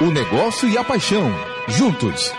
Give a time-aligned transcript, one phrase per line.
[0.00, 1.30] O negócio e a paixão,
[1.68, 2.32] juntos.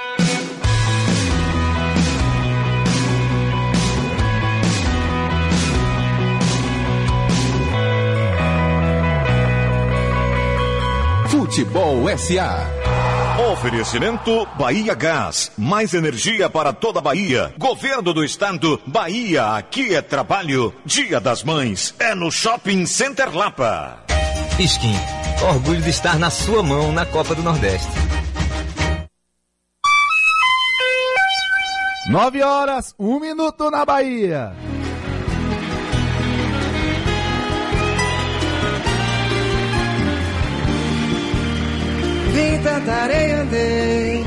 [11.29, 12.68] Futebol SA.
[13.52, 15.52] Oferecimento Bahia Gás.
[15.55, 17.54] Mais energia para toda a Bahia.
[17.59, 18.82] Governo do Estado.
[18.88, 20.73] Bahia, aqui é trabalho.
[20.84, 21.93] Dia das Mães.
[22.00, 24.04] É no Shopping Center Lapa.
[24.57, 25.21] Skin.
[25.43, 27.91] Orgulho de estar na sua mão na Copa do Nordeste.
[32.09, 34.53] Nove horas, um minuto na Bahia.
[42.33, 44.23] Vim tanta areia andei,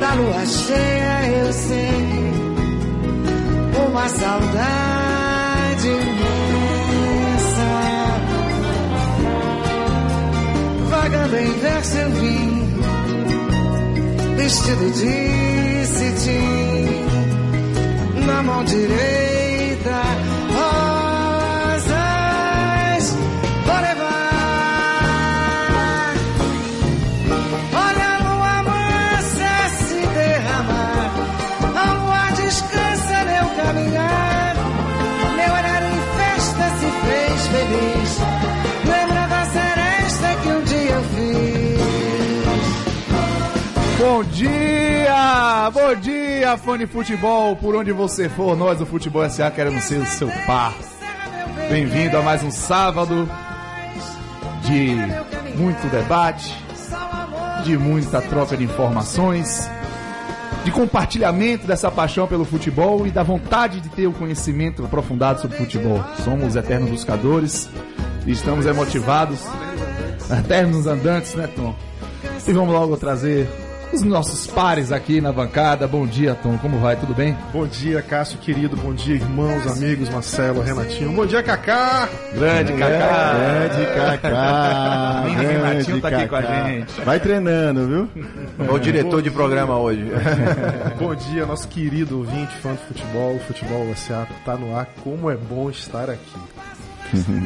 [0.00, 1.90] da lua cheia eu sei,
[3.88, 5.05] uma saudade
[11.06, 12.66] Vagando em verso eu vim,
[14.36, 17.06] vestido de cetim,
[18.26, 20.35] na mão direita.
[43.98, 45.70] Bom dia!
[45.72, 49.98] Bom dia, fã de futebol, por onde você for, nós do Futebol SA queremos ser
[49.98, 50.74] o seu par.
[51.70, 53.26] Bem-vindo a mais um sábado
[54.62, 54.96] de
[55.56, 56.54] muito debate,
[57.64, 59.66] de muita troca de informações,
[60.62, 65.56] de compartilhamento dessa paixão pelo futebol e da vontade de ter o conhecimento aprofundado sobre
[65.56, 66.04] futebol.
[66.22, 67.70] Somos eternos buscadores
[68.26, 69.40] e estamos emotivados,
[70.38, 71.74] eternos andantes, né, Tom?
[72.46, 73.65] E vamos logo trazer
[73.96, 75.88] os nossos pares aqui na bancada.
[75.88, 76.58] Bom dia, Tom.
[76.58, 76.96] Como vai?
[76.96, 77.36] Tudo bem?
[77.52, 78.76] Bom dia, Cássio querido.
[78.76, 81.12] Bom dia, irmãos, amigos, Marcelo, Renatinho.
[81.12, 82.08] Bom dia, Cacá.
[82.34, 83.32] Grande Cacá.
[83.34, 83.86] Grande
[84.20, 85.22] Cacá.
[85.24, 86.28] Nem grande Renatinho tá aqui Cacá.
[86.28, 87.00] com a gente.
[87.00, 88.70] Vai treinando, viu?
[88.70, 90.04] O diretor de programa hoje.
[91.00, 93.36] Bom dia, nosso querido ouvinte, fã do futebol.
[93.36, 94.86] O Futebol SA tá no ar.
[95.02, 96.38] Como é bom estar aqui.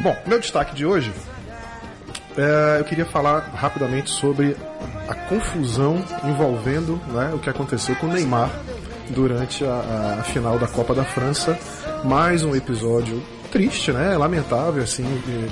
[0.02, 1.29] bom, meu destaque de hoje, é,
[2.78, 4.56] eu queria falar rapidamente sobre
[5.08, 8.50] a confusão envolvendo né, o que aconteceu com o Neymar
[9.10, 11.58] durante a, a final da Copa da França.
[12.04, 14.16] Mais um episódio triste, né?
[14.16, 15.04] Lamentável, assim,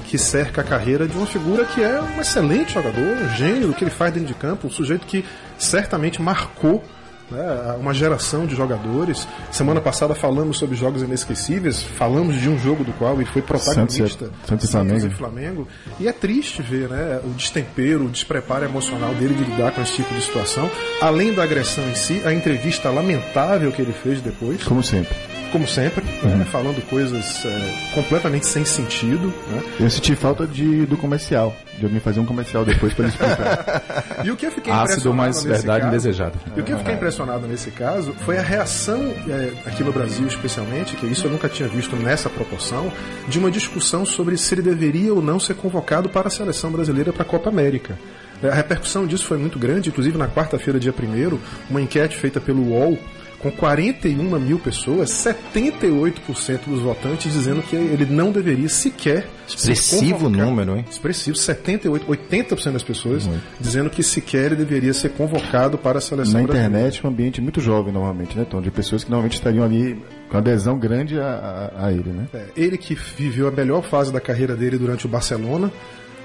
[0.06, 3.74] que cerca a carreira de uma figura que é um excelente jogador, um gênio do
[3.74, 5.24] que ele faz dentro de campo, um sujeito que
[5.58, 6.82] certamente marcou
[7.30, 9.26] né, uma geração de jogadores.
[9.50, 14.26] Semana passada falamos sobre jogos inesquecíveis, falamos de um jogo do qual ele foi protagonista,
[14.26, 15.06] Santos Santos Flamengo.
[15.06, 15.68] e Flamengo.
[16.00, 19.94] E é triste ver né, o destempero, o despreparo emocional dele de lidar com esse
[19.94, 20.70] tipo de situação.
[21.00, 25.37] Além da agressão em si, a entrevista lamentável que ele fez depois Como sempre.
[25.50, 29.32] Como sempre, né, falando coisas é, completamente sem sentido.
[29.50, 29.62] Né?
[29.80, 33.82] Eu senti falta de, do comercial, de alguém fazer um comercial depois ele explicar.
[34.24, 36.32] E o que eu fiquei Ácido, nesse verdade caso, indesejada.
[36.56, 40.26] E o que eu fiquei impressionado nesse caso foi a reação é, aqui no Brasil,
[40.26, 42.92] especialmente, que isso eu nunca tinha visto nessa proporção,
[43.28, 47.12] de uma discussão sobre se ele deveria ou não ser convocado para a seleção brasileira
[47.12, 47.96] para a Copa América.
[48.42, 51.38] É, A repercussão disso foi muito grande, inclusive na quarta-feira, dia 1
[51.70, 52.98] uma enquete feita pelo UOL
[53.38, 60.44] com 41 mil pessoas, 78% dos votantes dizendo que ele não deveria sequer Expressivo convocado.
[60.46, 60.84] número, hein?
[60.90, 63.28] Expressivo, 78, 80% das pessoas
[63.60, 66.68] dizendo que sequer ele deveria ser convocado para a seleção Na brasileira.
[66.76, 68.60] internet, um ambiente muito jovem, normalmente, né, Tom?
[68.60, 72.26] De pessoas que normalmente estariam ali com adesão grande a, a, a ele, né?
[72.34, 75.72] É, ele que viveu a melhor fase da carreira dele durante o Barcelona,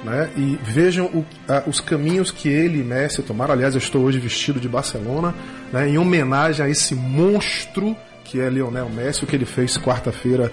[0.03, 0.29] né?
[0.35, 3.53] E vejam o- a- os caminhos que ele e Messi tomaram.
[3.53, 5.33] Aliás, eu estou hoje vestido de Barcelona,
[5.71, 5.89] né?
[5.89, 10.51] Em homenagem a esse monstro que é Lionel Messi, o que ele fez quarta-feira,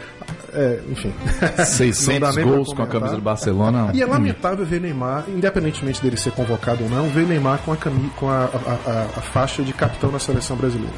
[0.53, 1.15] é, enfim.
[1.41, 3.91] Não dá 600 nem pra gols com a camisa do Barcelona.
[3.95, 7.77] E é lamentável ver Neymar, independentemente dele ser convocado ou não, ver Neymar com a,
[8.16, 10.92] com a- a- a faixa de capitão na seleção brasileira.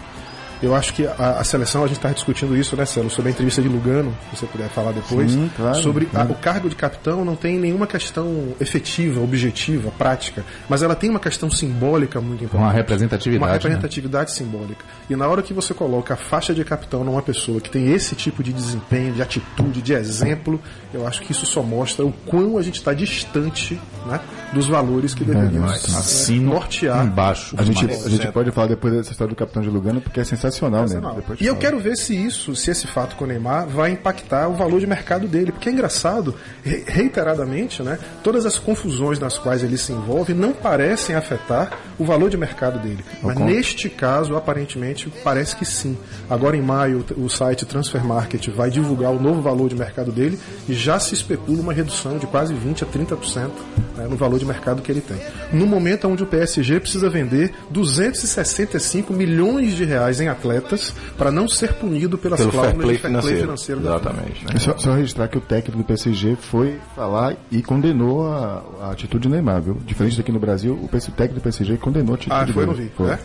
[0.62, 3.32] Eu acho que a, a seleção, a gente está discutindo isso, né, Celo, sobre a
[3.32, 6.31] entrevista de Lugano, se você puder falar depois, Sim, claro, sobre a- claro.
[6.31, 11.19] o cargo de capitão não tem nenhuma questão efetiva, objetiva, prática, mas ela tem uma
[11.19, 12.62] questão simbólica muito importante.
[12.64, 13.53] Uma representatividade, Uma né?
[13.55, 14.85] representatividade simbólica.
[15.11, 18.15] E na hora que você coloca a faixa de capitão numa pessoa que tem esse
[18.15, 20.61] tipo de desempenho, de atitude, de exemplo,
[20.94, 24.20] eu acho que isso só mostra o quão a gente está distante né,
[24.53, 25.61] dos valores que deveríamos
[25.91, 27.05] Mas né, nortear.
[27.05, 27.56] embaixo.
[27.58, 30.25] A gente, a gente pode falar depois dessa história do capitão de Lugano, porque é
[30.25, 30.52] sensacional
[30.95, 31.01] né?
[31.41, 34.55] E eu quero ver se isso, se esse fato com o Neymar vai impactar o
[34.55, 39.63] valor de mercado dele, porque é engraçado, re- reiteradamente, né, todas as confusões nas quais
[39.63, 43.05] ele se envolve não parecem afetar o valor de mercado dele.
[43.23, 45.97] Mas con- neste caso, aparentemente, parece que sim.
[46.29, 50.39] Agora em maio, o site Transfer Market vai divulgar o novo valor de mercado dele
[50.69, 53.51] e já se especula uma redução de quase 20 a 30%
[53.97, 55.19] né, no valor de mercado que ele tem.
[55.53, 61.49] No momento onde o PSG precisa vender 265 milhões de reais em atletas para não
[61.49, 63.81] ser punido pelas Pelo fair cláusulas play de fair play financeiro.
[63.81, 64.44] Exatamente.
[64.44, 64.50] Né?
[64.55, 68.91] É Só, só registrar que o técnico do PSG foi falar e condenou a, a
[68.91, 69.75] atitude do Neymar, viu?
[69.87, 72.93] Diferente daqui no Brasil, o técnico do PSG condenou a atitude Ah, foi, dele.
[72.97, 73.11] Foi.
[73.11, 73.19] É?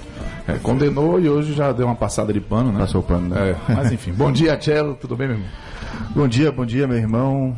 [0.47, 2.79] É, condenou e hoje já deu uma passada de pano, né?
[2.79, 3.51] Passou o pano, né?
[3.51, 4.13] É, mas enfim.
[4.13, 4.95] Bom dia, Tchelo.
[4.95, 5.49] Tudo bem, meu irmão?
[6.15, 7.57] Bom dia, bom dia, meu irmão.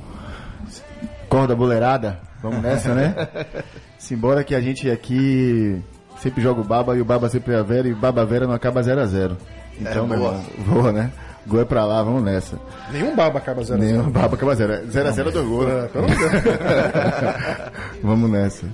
[1.27, 3.15] Corda boleirada, vamos nessa, né?
[3.99, 5.79] Simbora que a gente aqui
[6.21, 8.45] sempre joga o Baba e o Baba sempre é a Vera e o Baba Vera
[8.47, 9.37] não acaba 0 a 0
[9.79, 11.11] Então, meu irmão, voa, né?
[11.47, 12.59] Gol é pra lá, vamos nessa.
[12.91, 13.81] Nenhum baba acaba zero.
[13.81, 14.09] a Nem zero.
[14.11, 15.67] Baba acaba 0 0 a 0 do gol.
[15.67, 16.11] É, Deus.
[18.03, 18.67] Vamos nessa.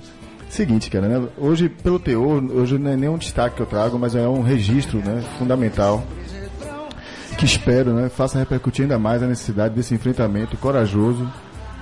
[0.50, 1.28] Seguinte, cara, né?
[1.38, 4.42] Hoje, pelo teor, hoje não é nem um destaque que eu trago, mas é um
[4.42, 5.22] registro, né?
[5.38, 6.04] Fundamental.
[7.38, 8.08] Que espero, né?
[8.08, 11.30] Faça repercutir ainda mais a necessidade desse enfrentamento corajoso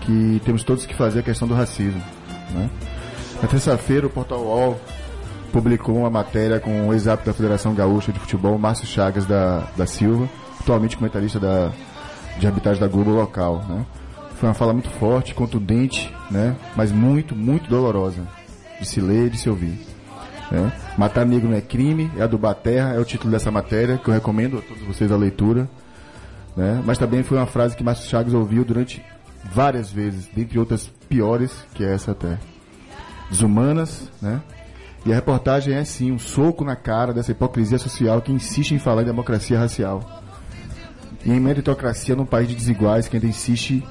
[0.01, 2.03] que temos todos que fazer a questão do racismo,
[2.53, 2.71] né?
[3.43, 4.81] Na terça-feira, o Portal UOL
[5.55, 9.87] publicou uma matéria com o ex-árbitro da Federação Gaúcha de Futebol, Márcio Chagas da, da
[9.87, 10.29] Silva,
[10.59, 11.71] atualmente comentarista da,
[12.41, 13.87] de arbitragem da Globo local, né?
[14.35, 16.56] Foi uma fala muito forte, contundente, né?
[16.75, 18.27] Mas muito, muito dolorosa
[18.81, 19.79] de se ler e de se ouvir.
[20.51, 20.73] né?
[20.99, 24.09] Matar negro não é crime, é adubar a terra, é o título dessa matéria, que
[24.11, 25.71] eu recomendo a todos vocês a leitura.
[26.56, 26.83] Né?
[26.85, 29.01] Mas também foi uma frase que Márcio Chagas ouviu durante
[29.45, 32.41] várias vezes, dentre outras piores, que é essa até.
[33.31, 34.43] Desumanas, né?
[35.06, 38.79] E a reportagem é sim um soco na cara dessa hipocrisia social que insiste em
[38.79, 40.23] falar em democracia racial.
[41.25, 43.87] E em meritocracia num país de desiguais que ainda insiste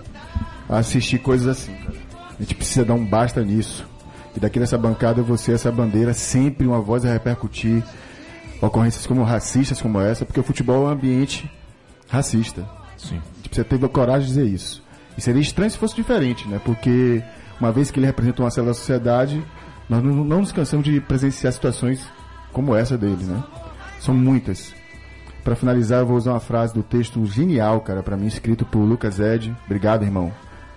[0.67, 1.95] a assistir coisas assim, cara.
[2.39, 3.87] A gente precisa dar um basta nisso.
[4.35, 7.83] E daqui nessa bancada você, essa bandeira, sempre uma voz a repercutir
[8.59, 11.51] ocorrências como racistas como essa, porque o futebol é um ambiente
[12.07, 12.67] racista.
[12.97, 13.17] Sim.
[13.17, 14.83] A gente precisa ter a coragem de dizer isso.
[15.15, 16.59] E seria estranho se fosse diferente, né?
[16.63, 17.21] Porque
[17.59, 19.43] uma vez que ele representa uma célula da sociedade,
[19.93, 22.07] nós não, não nos cansamos de presenciar situações
[22.51, 23.43] como essa dele, né?
[23.99, 24.73] São muitas.
[25.43, 28.79] Para finalizar, eu vou usar uma frase do texto genial, cara, para mim, escrito por
[28.79, 29.55] Lucas Ed.
[29.65, 30.31] Obrigado, irmão.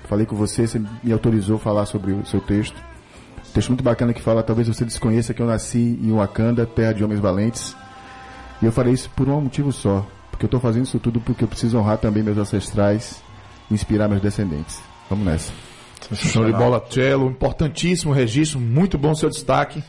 [0.05, 2.77] Falei com você, você me autorizou a falar sobre o seu texto.
[3.55, 7.03] Texto muito bacana que fala, talvez você desconheça que eu nasci em Wakanda, terra de
[7.03, 7.75] homens valentes.
[8.61, 10.07] E eu farei isso por um motivo só.
[10.31, 13.23] Porque eu estou fazendo isso tudo porque eu preciso honrar também meus ancestrais
[13.71, 14.81] inspirar meus descendentes.
[15.09, 15.66] Vamos nessa.
[16.15, 17.27] Show de bola, Tchelo.
[17.31, 18.61] Importantíssimo registro.
[18.61, 19.83] Muito bom seu destaque.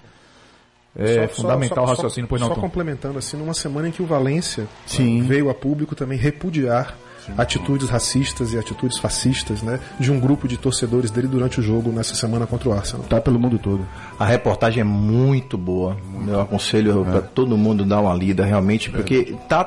[0.95, 2.61] É Só- fundamental o só- raciocínio, pois Só não, Tom?
[2.61, 5.21] complementando assim, numa semana em que o Valência Sim.
[5.21, 6.97] veio a público também repudiar
[7.37, 11.91] atitudes racistas e atitudes fascistas, né, de um grupo de torcedores dele durante o jogo
[11.91, 13.05] nessa semana contra o Arsenal.
[13.05, 13.85] Tá pelo mundo todo.
[14.17, 15.97] A reportagem é muito boa.
[16.25, 17.11] Eu aconselho É.
[17.11, 19.65] para todo mundo dar uma lida realmente, porque tá,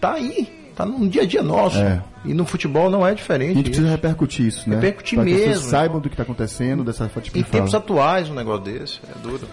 [0.00, 1.78] tá aí, tá no dia a dia nosso.
[1.78, 2.02] É.
[2.24, 3.54] E no futebol não é A diferente.
[3.54, 3.96] gente precisa isso.
[3.96, 4.76] repercutir isso, né?
[4.76, 5.70] Repercutir Pra que as pessoas mesmo.
[5.70, 7.82] saibam do que está acontecendo, dessa tipo Em de tempos fala.
[7.82, 9.46] atuais um negócio desse, é duro.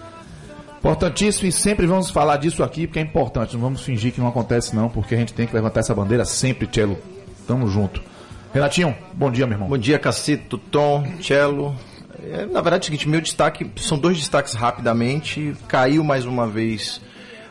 [0.78, 3.54] Importantíssimo e sempre vamos falar disso aqui porque é importante.
[3.54, 6.24] Não vamos fingir que não acontece, não, porque a gente tem que levantar essa bandeira
[6.24, 6.96] sempre, Tchelo.
[7.46, 8.00] Tamo junto.
[8.54, 9.68] Renatinho, bom dia, meu irmão.
[9.68, 11.74] Bom dia, Cacito, Tom, Cello.
[12.32, 15.54] É, na verdade é o seguinte, meu destaque, são dois destaques rapidamente.
[15.68, 17.00] Caiu mais uma vez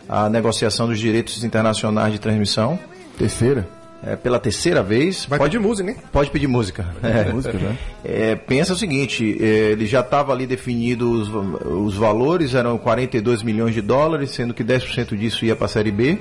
[0.08, 2.80] a negociação dos direitos internacionais de transmissão.
[3.20, 3.68] Terceira?
[4.02, 5.26] É, pela terceira vez.
[5.26, 5.98] Vai pode, pedir música, hein?
[6.12, 6.88] pode pedir música.
[7.04, 7.32] É.
[7.32, 7.78] Música, né?
[8.04, 11.28] É, pensa o seguinte, é, ele já estava ali definido os,
[11.66, 15.92] os valores, eram 42 milhões de dólares, sendo que 10% disso ia para a Série
[15.92, 16.18] B.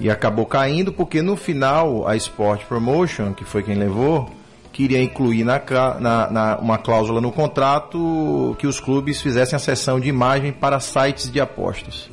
[0.00, 4.30] E acabou caindo porque no final a Sport Promotion, que foi quem levou,
[4.72, 5.60] queria incluir na,
[6.00, 10.80] na- na- uma cláusula no contrato que os clubes fizessem a sessão de imagem para
[10.80, 12.08] sites de apostas.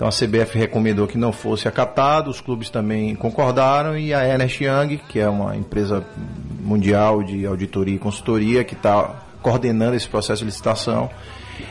[0.00, 4.64] Então a CBF recomendou que não fosse acatado, os clubes também concordaram e a Ernest
[4.64, 6.02] Young, que é uma empresa
[6.58, 11.10] mundial de auditoria e consultoria que está coordenando esse processo de licitação,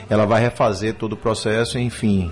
[0.07, 2.29] ela vai refazer todo o processo, enfim.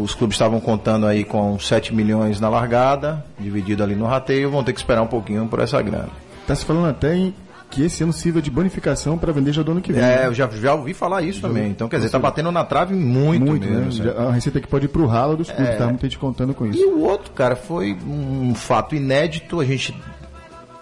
[0.00, 4.62] Os clubes estavam contando aí com 7 milhões na largada, dividido ali no rateio, vão
[4.62, 6.10] ter que esperar um pouquinho por essa grana.
[6.46, 7.34] Tá se falando até em
[7.70, 10.02] que esse ano sirva de bonificação para vender já do ano que vem.
[10.02, 10.26] É, né?
[10.26, 11.68] eu já, já ouvi falar isso também.
[11.70, 14.04] Então, quer dizer, tá batendo na trave muito, Muito, mesmo.
[14.04, 14.12] né?
[14.14, 15.86] Já- A receita que pode ir pro ralo dos clubes, tá?
[15.86, 16.86] Muita gente contando com E isso.
[16.88, 19.60] o outro, cara, foi um fato inédito.
[19.60, 19.94] A gente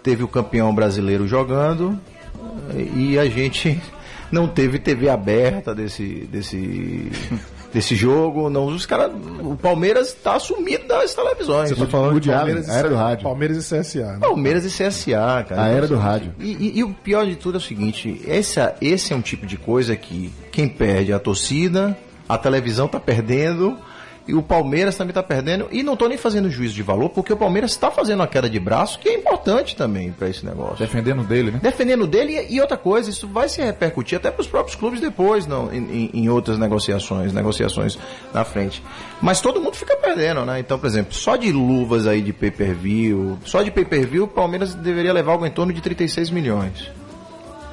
[0.03, 1.99] teve o campeão brasileiro jogando
[2.95, 3.81] e a gente
[4.31, 7.11] não teve TV aberta desse, desse
[7.75, 8.49] desse jogo.
[8.49, 9.11] Não, os caras.
[9.43, 11.69] O Palmeiras está assumido das televisões.
[11.69, 13.25] Você tá falando de Palmeiras, e a era do rádio.
[13.25, 14.13] Palmeiras e CSA.
[14.13, 14.19] Né?
[14.21, 15.63] Palmeiras e CSA, cara.
[15.65, 16.33] A era do rádio.
[16.39, 19.45] E, e- e o pior de tudo é o seguinte: esse, esse é um tipo
[19.45, 23.77] de coisa que quem perde é a torcida, a televisão tá perdendo.
[24.27, 25.69] E o Palmeiras também tá perdendo.
[25.71, 28.49] E não tô nem fazendo juízo de valor, porque o Palmeiras está fazendo uma queda
[28.49, 30.79] de braço, que é importante também para esse negócio.
[30.79, 31.61] Defendendo dele, né?
[31.63, 35.47] defendendo dele e, outra coisa, isso vai se repercutir até para os próprios clubes depois,
[35.47, 37.99] não, em, em- em outras negociações, negociações
[38.33, 38.83] na frente.
[39.21, 40.59] Mas todo mundo fica perdendo, né?
[40.59, 45.13] Então, por exemplo, só de luvas aí de pay-per-view, só de pay-per-view, o Palmeiras deveria
[45.13, 46.91] levar algo em torno de 36 milhões.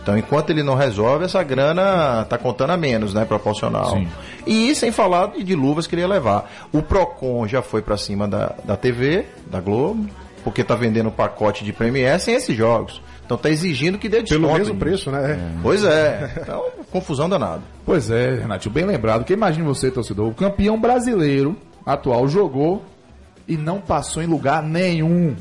[0.01, 3.23] Então, enquanto ele não resolve, essa grana tá contando a menos, né?
[3.23, 3.91] Proporcional.
[3.91, 4.07] Sim.
[4.47, 6.51] E sem falar de, luvas que ele ia levar.
[6.73, 10.09] O Procon já foi para cima da, da TV, da Globo,
[10.43, 13.01] porque tá vendendo pacote de Premier sem esses jogos.
[13.23, 14.41] Então tá exigindo que dê desconto.
[14.41, 15.39] Pelo mesmo preço, né?
[15.61, 16.31] Pois é.
[16.41, 17.61] Então, confusão danada.
[17.85, 19.19] Pois é, Renato, bem lembrado.
[19.19, 21.55] Porque imagine você, torcedor, o campeão brasileiro
[21.85, 22.83] atual jogou
[23.47, 25.35] e não passou em lugar nenhum.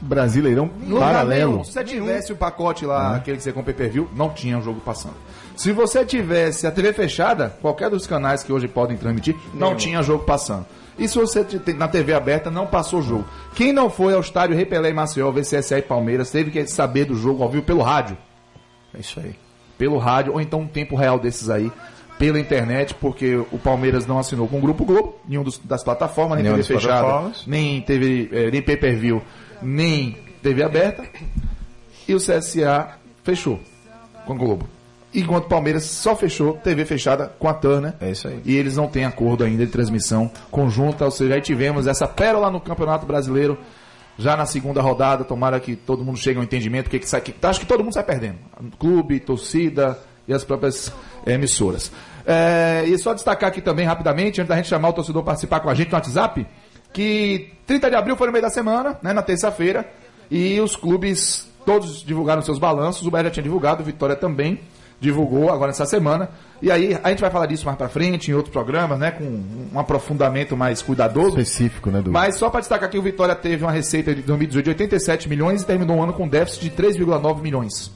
[0.00, 1.50] Brasileirão paralelo.
[1.52, 1.64] nenhum.
[1.64, 4.56] Se você tivesse o pacote lá, aquele que você compra pay per view, não tinha
[4.58, 5.14] um jogo passando.
[5.56, 10.02] Se você tivesse a TV fechada, qualquer dos canais que hoje podem transmitir, não tinha
[10.02, 10.64] jogo passando.
[10.96, 11.44] E se você
[11.76, 13.24] na TV aberta, não passou jogo.
[13.54, 16.66] Quem não foi ao estádio Rei Pelé e Maceió ver CSA e Palmeiras, teve que
[16.66, 18.16] saber do jogo ao vivo pelo rádio.
[18.94, 19.34] É isso aí.
[19.76, 21.70] pelo rádio, ou então um tempo real desses aí,
[22.18, 26.34] pela internet, porque o Palmeiras não assinou com o Grupo Globo, nenhum dos- das plataformas,
[26.38, 27.44] nem Nenhuma TV fechada, plataformas.
[27.46, 29.22] nem TV, eh, nem pay-per-view,
[29.62, 31.04] nem TV aberta,
[32.06, 32.88] e o CSA
[33.22, 33.60] fechou
[34.26, 34.68] com o Globo.
[35.14, 37.94] Enquanto o Palmeiras só fechou TV fechada com a Turner.
[38.00, 38.40] É isso aí.
[38.44, 42.50] E eles não têm acordo ainda de transmissão conjunta, ou seja, aí tivemos essa pérola
[42.50, 43.58] no Campeonato Brasileiro,
[44.18, 47.34] já na segunda rodada, tomara que todo mundo chegue ao entendimento, que, que, sai- que
[47.42, 48.36] acho que todo mundo sai perdendo.
[48.78, 50.92] Clube, torcida e as próprias
[51.24, 51.90] eh, emissoras.
[52.26, 55.60] Eh, e só destacar aqui também, rapidamente, antes da gente chamar o torcedor para participar
[55.60, 56.46] com a gente no WhatsApp,
[56.92, 59.88] que 30 de abril foi no meio da semana, né, na terça-feira,
[60.30, 64.60] e os clubes todos divulgaram seus balanços, o Bahia já tinha divulgado, o Vitória também
[65.00, 66.28] divulgou agora nessa semana.
[66.60, 69.24] E aí a gente vai falar disso mais pra frente, em outros programas, né, com
[69.24, 71.38] um aprofundamento mais cuidadoso.
[71.38, 74.64] Específico, né, do Mas só para destacar que o Vitória teve uma receita de 2018
[74.64, 77.92] de 87 milhões e terminou o ano com déficit de 3,9 milhões.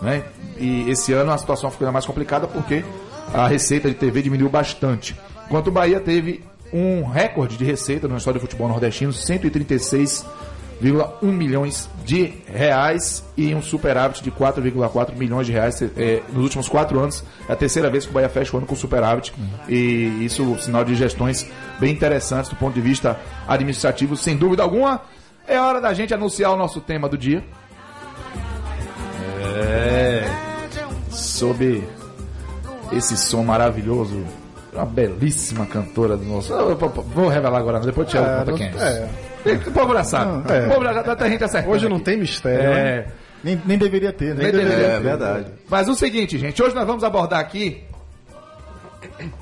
[0.00, 0.22] Né?
[0.58, 2.84] E esse ano a situação ficou ainda mais complicada porque
[3.32, 5.16] a receita de TV diminuiu bastante.
[5.46, 11.88] Enquanto o Bahia teve um recorde de receita na história do futebol nordestino, 136,1 milhões
[12.04, 17.22] de reais e um superávit de 4,4 milhões de reais eh, nos últimos quatro anos.
[17.48, 19.32] É a terceira vez que o Bahia fecha o ano com superávit
[19.68, 21.46] e isso é sinal de gestões
[21.78, 25.00] bem interessantes do ponto de vista administrativo, sem dúvida alguma.
[25.46, 27.44] É hora da gente anunciar o nosso tema do dia.
[29.40, 30.24] É.
[31.08, 31.84] Sob
[32.90, 34.24] esse som maravilhoso.
[34.74, 36.52] Uma belíssima cantora do nosso.
[36.52, 39.08] Eu vou- Vou revelar agora, depois eu te É, conta quem é.
[39.46, 39.52] é.
[39.68, 40.52] O povo já sabe.
[40.52, 40.66] É.
[40.66, 41.72] O povo já tá a gente acertando.
[41.74, 42.04] Hoje não aqui.
[42.06, 42.70] tem mistério.
[42.70, 42.78] né?
[42.80, 43.06] É.
[43.44, 44.42] Nem, nem deveria ter, né?
[44.44, 45.02] Nem deveria É ter.
[45.02, 45.46] verdade.
[45.68, 47.84] Mas o seguinte, gente, hoje nós vamos abordar aqui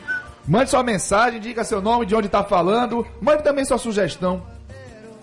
[0.47, 3.05] Mande sua mensagem, diga seu nome, de onde está falando.
[3.21, 4.41] Mande também sua sugestão.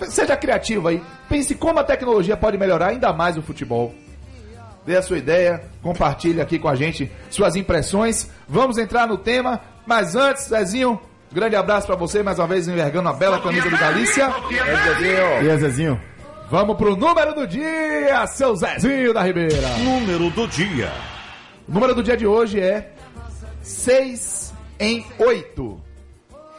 [0.10, 1.02] Seja criativo aí.
[1.30, 3.96] Pense como a tecnologia pode melhorar ainda mais o futebol.
[4.86, 8.30] Dê a sua ideia, compartilhe aqui com a gente suas impressões.
[8.46, 11.00] Vamos entrar no tema, mas antes, Zezinho,
[11.32, 14.34] grande abraço pra você, mais uma vez envergando a bela camisa do Galícia.
[14.52, 14.76] E aí,
[15.58, 15.98] Zezinho?
[16.50, 19.68] Vamos pro número do dia, seu Zezinho da Ribeira.
[19.80, 20.92] Número do dia.
[21.68, 22.94] O número do dia de hoje é
[23.64, 25.85] 6 em 8.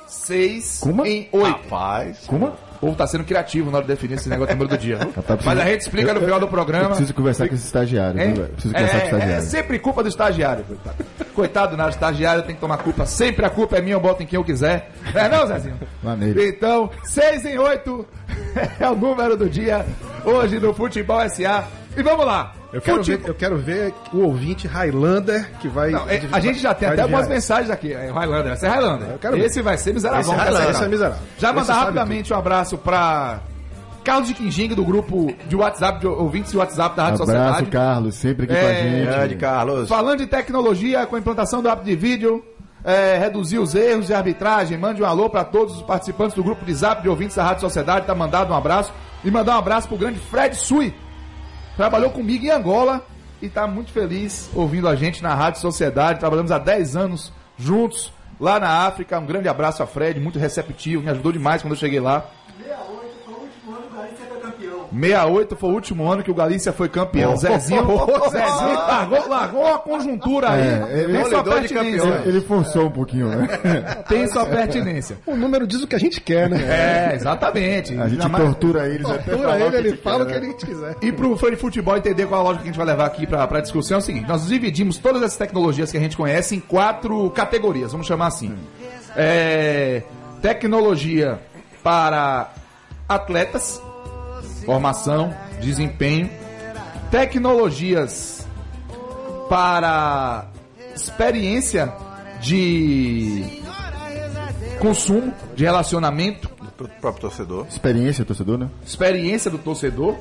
[0.07, 1.05] 6 Como?
[1.07, 1.47] em 8.
[1.51, 2.19] Rapaz.
[2.27, 2.47] Como?
[2.77, 4.99] O povo tá sendo criativo na hora de definir esse negócio do número do dia.
[4.99, 6.89] Rapaz, Mas a gente explica no final do Eu programa.
[6.91, 8.49] preciso conversar com esse estagiário, É, viu, velho?
[8.51, 9.47] Preciso conversar com o é, é estagiário.
[9.49, 10.97] sempre culpa do estagiário, coitado.
[11.35, 13.07] Coitado, na estagiário tem que tomar culpa.
[13.07, 14.91] Sempre a culpa é minha, eu boto em quem eu quiser.
[15.15, 15.81] Não é não, Zezinho?
[16.03, 16.43] Maneiro.
[16.43, 18.07] Então, 6 em 8
[18.79, 19.85] é o número do dia
[20.25, 21.65] hoje no Futebol SA.
[21.97, 22.53] E vamos lá.
[22.73, 25.91] Eu quero, Fute- ver, eu quero ver o ouvinte Highlander que vai.
[25.91, 27.93] Não, é, a gente já tem até algumas mensagens aqui.
[27.93, 29.09] É, Highlander, vai ser Highlander.
[29.13, 29.45] Eu quero ver.
[29.47, 30.21] Esse vai ser miserável.
[30.21, 31.19] Esse é esse é miserável.
[31.39, 33.41] Já Esse mandar rapidamente um abraço pra
[34.05, 37.71] Carlos de Quinjinga, do grupo de WhatsApp, de ouvintes de WhatsApp da Rádio Abraço, Sociedade.
[37.71, 39.05] Carlos, sempre aqui com a É, gente.
[39.07, 39.89] Grande Carlos.
[39.89, 42.45] Falando de tecnologia, com a implantação do app de vídeo,
[42.85, 46.65] é, reduzir os erros de arbitragem, mande um alô para todos os participantes do grupo
[46.65, 48.93] de zap de ouvintes da Rádio Sociedade, tá mandado um abraço.
[49.25, 50.95] E mandar um abraço pro grande Fred Sui.
[51.77, 53.05] Trabalhou comigo em Angola
[53.41, 56.19] e está muito feliz ouvindo a gente na Rádio Sociedade.
[56.19, 59.19] Trabalhamos há 10 anos juntos lá na África.
[59.19, 62.31] Um grande abraço a Fred, muito receptivo, me ajudou demais quando eu cheguei lá.
[65.01, 67.37] 68 foi o último ano que o Galícia foi campeão.
[67.39, 67.85] Zezinho,
[68.31, 70.61] Zezinho largou, largou a conjuntura aí.
[70.63, 72.01] É, ele- tem sua goleador de pertinência.
[72.01, 72.27] campeões.
[72.27, 73.49] Ele forçou um pouquinho, né?
[74.09, 75.19] Tem sua pertinência.
[75.27, 76.59] O número diz o que a gente quer, né?
[76.59, 77.99] É, exatamente.
[77.99, 80.39] A gente mais- tortura eles até Tortura falar ele, ele fala o que né?
[80.39, 80.97] a gente quiser.
[81.03, 83.27] E pro fã de futebol entender qual a lógica que a gente vai levar aqui
[83.27, 86.55] pra, pra discussão é o seguinte: nós dividimos todas essas tecnologias que a gente conhece
[86.57, 88.55] em quatro categorias, vamos chamar assim.
[89.17, 90.03] É,
[90.43, 91.39] tecnologia
[91.83, 92.51] para
[93.09, 93.81] atletas,
[94.67, 96.29] formação, desempenho.
[97.11, 98.47] Tecnologias
[99.49, 100.51] para
[100.95, 101.95] experiência
[102.41, 103.63] de
[104.81, 107.67] consumo, de relacionamento Do próprio torcedor.
[107.69, 108.69] Experiência, torcedor, né?
[108.85, 110.17] experiência do torcedor,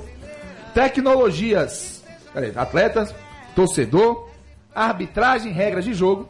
[0.74, 3.14] tecnologias, peraí, atletas,
[3.56, 4.30] torcedor,
[4.74, 6.30] arbitragem, regras de jogo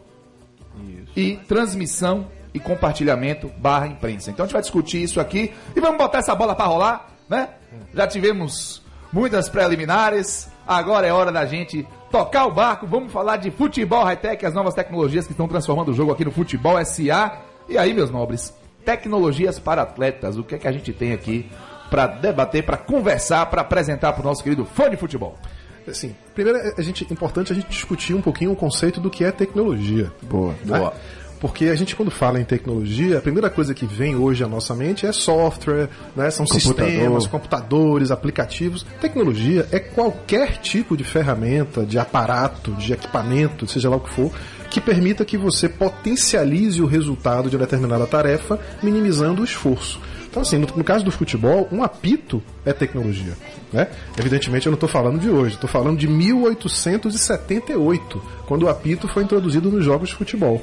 [1.15, 4.31] e transmissão e compartilhamento barra imprensa.
[4.31, 7.49] Então a gente vai discutir isso aqui e vamos botar essa bola para rolar, né?
[7.93, 13.51] Já tivemos muitas preliminares, agora é hora da gente tocar o barco, vamos falar de
[13.51, 17.39] futebol high-tech, as novas tecnologias que estão transformando o jogo aqui no Futebol SA.
[17.67, 18.53] E aí, meus nobres,
[18.83, 21.49] tecnologias para atletas, o que é que a gente tem aqui
[21.89, 25.35] para debater, para conversar, para apresentar para o nosso querido fã de futebol?
[25.87, 29.23] Assim, primeiro é a gente, importante a gente discutir um pouquinho o conceito do que
[29.23, 30.11] é tecnologia.
[30.23, 30.55] Boa.
[30.63, 30.91] né?
[31.39, 34.73] Porque a gente, quando fala em tecnologia, a primeira coisa que vem hoje à nossa
[34.73, 36.31] mente é software, né?
[36.31, 36.89] são Computador.
[36.89, 38.85] sistemas, computadores, aplicativos.
[39.01, 44.31] Tecnologia é qualquer tipo de ferramenta, de aparato, de equipamento, seja lá o que for,
[44.69, 49.99] que permita que você potencialize o resultado de uma determinada tarefa, minimizando o esforço.
[50.35, 53.31] Então, assim, no, no caso do futebol, um apito é tecnologia.
[53.71, 53.87] Né?
[54.17, 59.23] Evidentemente, eu não estou falando de hoje, estou falando de 1878, quando o apito foi
[59.23, 60.61] introduzido nos jogos de futebol.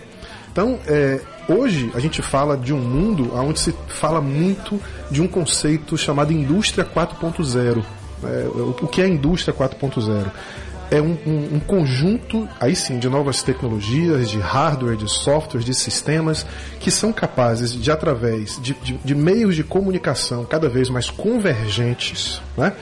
[0.52, 1.18] Então, é,
[1.48, 4.78] hoje a gente fala de um mundo onde se fala muito
[5.10, 7.82] de um conceito chamado indústria 4.0.
[8.24, 8.46] É,
[8.82, 10.26] o que é indústria 4.0?
[10.90, 15.72] É um, um- um conjunto, aí sim, de novas tecnologias, de hardware, de softwares, de
[15.72, 16.44] sistemas,
[16.78, 22.42] que são capazes de, através de, de- de meios de comunicação cada vez mais convergentes,
[22.58, 22.74] né?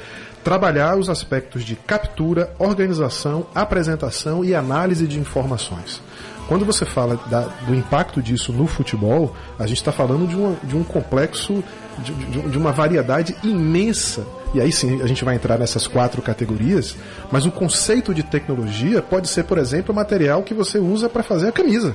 [0.43, 6.03] trabalhar os aspectos de captura, organização, apresentação e análise de informações.
[6.51, 10.57] Quando você fala da- do impacto disso no futebol, a gente está falando de, uma-
[10.65, 11.63] de um complexo,
[12.01, 14.27] de, de- de uma variedade imensa.
[14.53, 16.97] E aí sim a gente vai entrar nessas quatro categorias,
[17.31, 21.23] mas o conceito de tecnologia pode ser, por exemplo, o material que você usa para
[21.23, 21.95] fazer a camisa.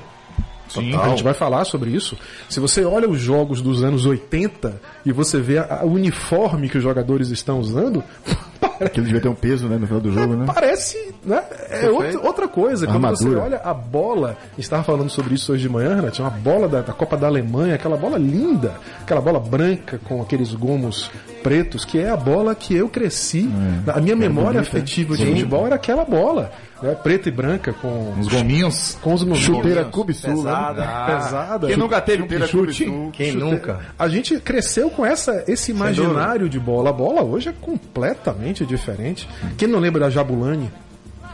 [1.03, 2.17] A gente vai falar sobre isso.
[2.49, 6.83] Se você olha os jogos dos anos 80 e você vê o uniforme que os
[6.83, 8.01] jogadores estão usando,
[8.91, 10.45] Que ele devia ter um peso, né, no final do jogo, né?
[10.45, 11.43] parece, né?
[11.69, 12.85] É outra, outra coisa.
[12.85, 13.41] Quando você Armadura.
[13.41, 16.67] olha a bola, a gente estava falando sobre isso hoje de manhã, Renato, uma bola
[16.67, 21.09] da, da Copa da Alemanha, aquela bola linda, aquela bola branca com aqueles gomos
[21.43, 23.49] pretos, que é a bola que eu cresci.
[23.87, 26.95] A minha memória bonita, afetiva de futebol era aquela bola, né?
[26.95, 28.97] preta e branca com Os gominhos.
[29.01, 29.43] com os gominhos.
[29.43, 30.81] Chuteira Cube Sul, Pesada.
[30.81, 31.05] né?
[31.07, 31.67] pesada.
[31.67, 32.85] Quem nunca teve Chuteira chute?
[32.85, 33.11] Cube Sul.
[33.11, 33.79] Quem nunca?
[33.97, 36.89] A gente cresceu com essa, esse imaginário de bola.
[36.89, 39.27] A bola hoje é completamente diferente.
[39.57, 40.71] Quem não lembra da Jabulani?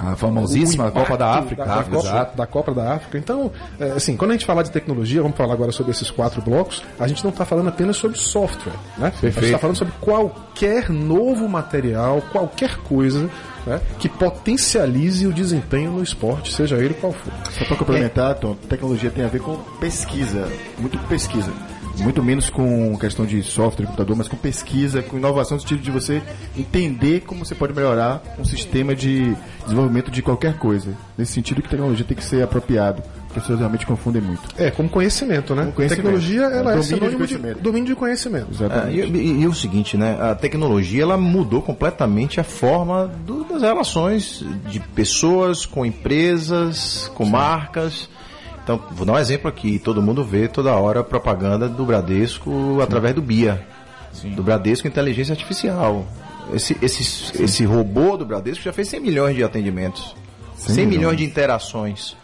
[0.02, 1.64] A famosíssima Copa da África.
[1.64, 2.38] Da, da Copa, exato.
[2.38, 3.18] da Copa da África.
[3.20, 6.42] Então, é, assim, quando a gente falar de tecnologia, vamos falar agora sobre esses quatro
[6.42, 9.08] blocos, a gente não está falando apenas sobre software, né?
[9.08, 9.46] A gente Perfeito.
[9.46, 13.30] está falando sobre qualquer novo material, qualquer coisa
[13.66, 17.32] né, que potencialize o desempenho no esporte, seja ele qual for.
[17.52, 20.48] Só para complementar, Tom, tecnologia tem a ver com pesquisa,
[20.78, 21.52] muito pesquisa.
[21.98, 25.92] Muito menos com questão de software, computador, mas com pesquisa, com inovação, no sentido de
[25.92, 26.22] você
[26.58, 30.94] entender como você pode melhorar um sistema de desenvolvimento de qualquer coisa.
[31.18, 33.04] Nesse sentido que tecnologia tem que ser apropriado.
[33.32, 34.42] As pessoas realmente confundem muito.
[34.58, 35.62] É, como conhecimento, né?
[35.62, 36.04] Como conhecimento.
[36.04, 37.62] Tecnologia, ela é, Domínio de sinônimo de, conhecimento.
[37.64, 38.48] domínio de conhecimento.
[38.50, 39.00] Ah, Exatamente.
[39.00, 40.18] e, e- e o seguinte, né?
[40.22, 47.26] A tecnologia ela mudou completamente a forma do- das relações de pessoas com empresas, com
[47.26, 48.10] marcas.
[48.64, 49.80] Então, vou dar um exemplo aqui.
[49.80, 53.66] Todo mundo vê toda hora a propaganda do Bradesco através do BIA,
[54.36, 56.06] do Bradesco Inteligência Artificial.
[56.54, 60.16] Esse, esse, esse robô do Bradesco já fez 100 milhões de atendimentos,
[60.58, 60.98] 100, milhões.
[60.98, 61.18] milhões.
[61.18, 62.16] de interações.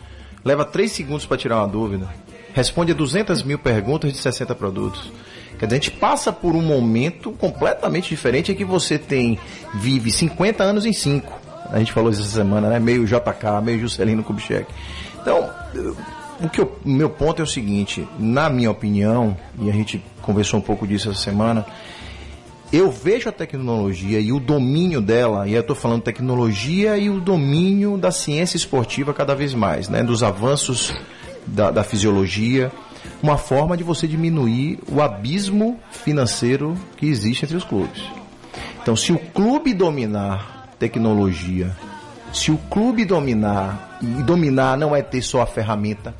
[0.47, 2.07] Leva 3 segundos para tirar uma dúvida.
[2.53, 5.11] Responde a 200 mil perguntas de 60 produtos.
[5.59, 9.37] Quer dizer, a gente passa por um momento completamente diferente em que você tem,
[9.73, 11.33] vive 50 anos em 5.
[11.69, 12.79] A gente falou isso essa semana, né?
[12.79, 14.65] Meio JK, meio Juscelino Kubitschek.
[15.21, 15.97] Então, eu-
[16.39, 20.59] o que eu- meu ponto é o seguinte, na minha opinião, e a gente conversou
[20.61, 21.65] um pouco disso essa semana,
[22.71, 27.19] eu vejo a tecnologia e o domínio dela, e eu estou falando tecnologia e o
[27.19, 30.03] domínio da ciência esportiva cada vez mais, né?
[30.03, 30.93] dos avanços
[31.45, 32.71] da, da fisiologia,
[33.23, 38.03] uma forma de você diminuir o abismo financeiro que existe entre os clubes.
[38.81, 41.75] Então, se o clube dominar tecnologia,
[42.33, 46.13] se o clube dominar, e dominar não é ter só a ferramenta,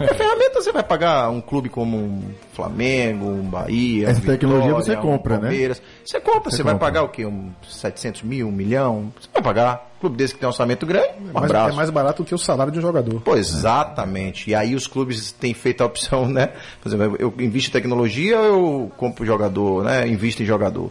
[0.00, 4.08] a ferramenta você vai pagar um clube como um Flamengo, um Bahia.
[4.08, 5.48] Essa um tecnologia Vitória, você compra, um né?
[5.48, 5.82] Palmeiras.
[6.04, 6.86] Você compra, você, vai compra.
[6.86, 7.26] pagar o quê?
[7.26, 9.12] Um 700 mil, um milhão?
[9.20, 9.90] Você vai pagar.
[9.98, 11.70] Clube desse que tem um orçamento grande, um Mas abraço.
[11.70, 13.18] é mais barato do que o salário de um jogador.
[13.22, 14.50] Pô, exatamente.
[14.50, 16.52] E aí os clubes têm feito a opção, né?
[16.82, 20.06] Por exemplo, eu invisto em tecnologia ou eu compro jogador, né?
[20.06, 20.90] Invisto em jogador.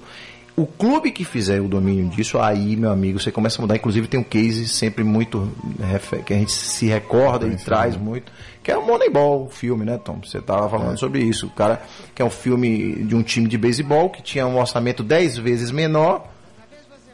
[0.57, 3.75] O clube que fizer o domínio disso, aí, meu amigo, você começa a mudar.
[3.75, 8.31] Inclusive tem um case sempre muito refe- que a gente se recorda e traz muito,
[8.63, 10.19] que é o Moneyball, o filme, né, Tom?
[10.23, 11.47] Você estava falando sobre isso.
[11.47, 11.81] O cara
[12.13, 15.71] que é um filme de um time de beisebol que tinha um orçamento 10 vezes
[15.71, 16.25] menor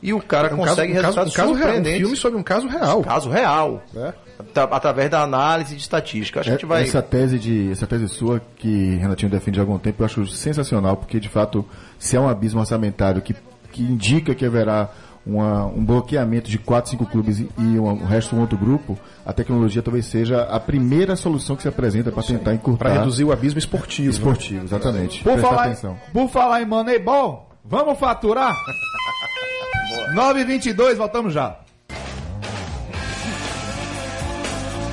[0.03, 1.99] e o cara É um consegue caso, um caso, resultados um caso real, um surpreendentes.
[2.01, 3.01] filme sobre um caso real.
[3.01, 3.83] Caso real.
[3.95, 4.13] É.
[4.59, 6.39] Ata- Através da análise de estatística.
[6.39, 6.81] Acho que a gente vai.
[6.81, 10.27] É, Essa tese de essa tese sua que Renatinho defende há algum tempo, eu acho
[10.27, 11.65] sensacional, porque de fato,
[11.97, 13.35] se é um abismo orçamentário que,
[13.71, 14.89] que indica que haverá
[15.25, 19.31] uma- um bloqueamento de 4, 5 clubes e, um- o resto um outro grupo, a
[19.31, 23.31] tecnologia talvez seja a primeira solução que se apresenta para tentar encurtar Para reduzir o
[23.31, 24.07] abismo esportivo.
[24.07, 24.13] né?
[24.13, 25.21] esportivo, exatamente.
[25.23, 25.97] Por Prestar falar, atenção.
[26.11, 28.55] por falar em Moneyball, vamos faturar?
[30.15, 31.57] 9h22, voltamos já.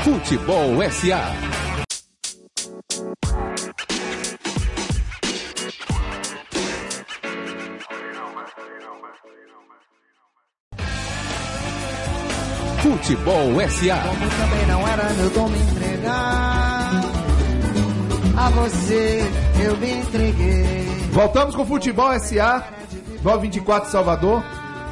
[0.09, 1.21] Futebol SA.
[12.81, 13.99] Futebol SA.
[14.09, 16.91] Como também não era meu dom me entregar.
[18.35, 19.31] A você
[19.63, 20.89] eu me entreguei.
[21.13, 22.67] Voltamos com o Futebol SA,
[23.23, 24.43] 924 Salvador.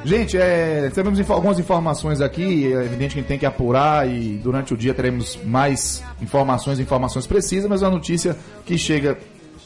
[0.07, 4.09] Gente, é, temos info- algumas informações aqui, é evidente que a gente tem que apurar
[4.09, 9.19] e durante o dia teremos mais informações, informações precisas, mas uma notícia que chega,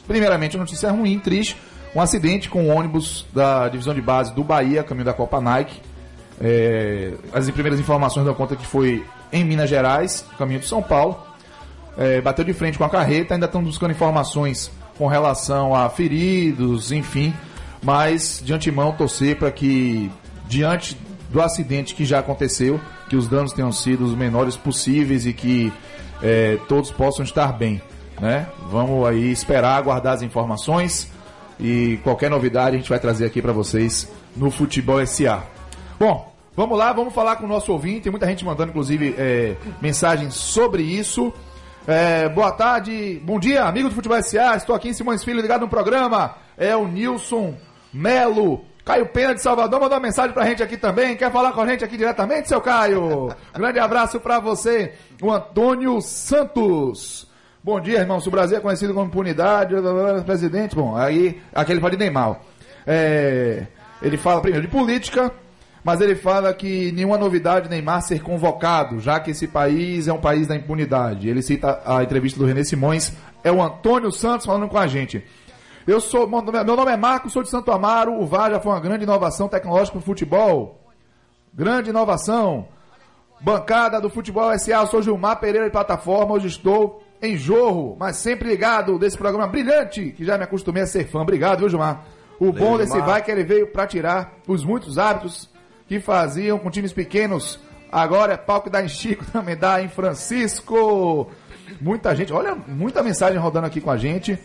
[0.07, 1.55] primeiramente, uma notícia ruim, triste,
[1.95, 5.79] um acidente com um ônibus da divisão de base do Bahia, caminho da Copa Nike.
[6.41, 11.19] É, as primeiras informações dão conta que foi em Minas Gerais, caminho de São Paulo.
[11.95, 16.91] É, bateu de frente com a carreta, ainda estamos buscando informações com relação a feridos,
[16.91, 17.31] enfim.
[17.83, 20.09] Mas de antemão torcer para que,
[20.51, 20.97] diante
[21.29, 25.71] do acidente que já aconteceu, que os danos tenham sido os menores possíveis e que
[26.21, 27.81] é, todos possam estar bem.
[28.19, 28.45] Né?
[28.69, 31.09] Vamos aí esperar, aguardar as informações
[31.57, 35.41] e qualquer novidade a gente vai trazer aqui para vocês no Futebol SA.
[35.97, 38.01] Bom, vamos lá, vamos falar com o nosso ouvinte.
[38.01, 41.33] Tem muita gente mandando, inclusive, é, mensagens sobre isso.
[41.87, 44.57] É, boa tarde, bom dia, amigo do Futebol SA.
[44.57, 46.35] Estou aqui em Simões Filho, ligado no programa.
[46.57, 47.55] É o Nilson
[47.93, 48.65] Melo.
[48.83, 51.15] Caio Pena de Salvador mandou uma mensagem pra gente aqui também.
[51.15, 53.29] Quer falar com a gente aqui diretamente, seu Caio?
[53.53, 57.27] Grande abraço pra você, o Antônio Santos.
[57.63, 58.19] Bom dia, irmão.
[58.19, 59.75] Se o Brasil é conhecido como impunidade,
[60.25, 62.39] presidente, bom, aí aquele fala de Neymar.
[62.87, 63.67] É,
[64.01, 65.31] ele fala primeiro de política,
[65.83, 70.19] mas ele fala que nenhuma novidade Neymar ser convocado, já que esse país é um
[70.19, 71.29] país da impunidade.
[71.29, 73.13] Ele cita a entrevista do René Simões,
[73.43, 75.23] é o Antônio Santos falando com a gente.
[75.87, 78.79] Eu sou, meu nome é Marcos, sou de Santo Amaro, o VAR já foi uma
[78.79, 80.79] grande inovação tecnológica no futebol.
[81.53, 82.67] Grande inovação.
[83.39, 88.17] Bancada do Futebol SA, eu sou Gilmar Pereira de Plataforma, hoje estou em Jorro, mas
[88.17, 91.21] sempre ligado desse programa brilhante, que já me acostumei a ser fã.
[91.21, 92.05] Obrigado, viu, Gilmar?
[92.39, 93.09] O bom desse Gilmar.
[93.09, 95.49] vai que ele veio para tirar os muitos hábitos
[95.87, 97.59] que faziam com times pequenos.
[97.91, 101.31] Agora é pau que dá em Chico, também dá em Francisco.
[101.79, 104.39] Muita gente, olha, muita mensagem rodando aqui com a gente.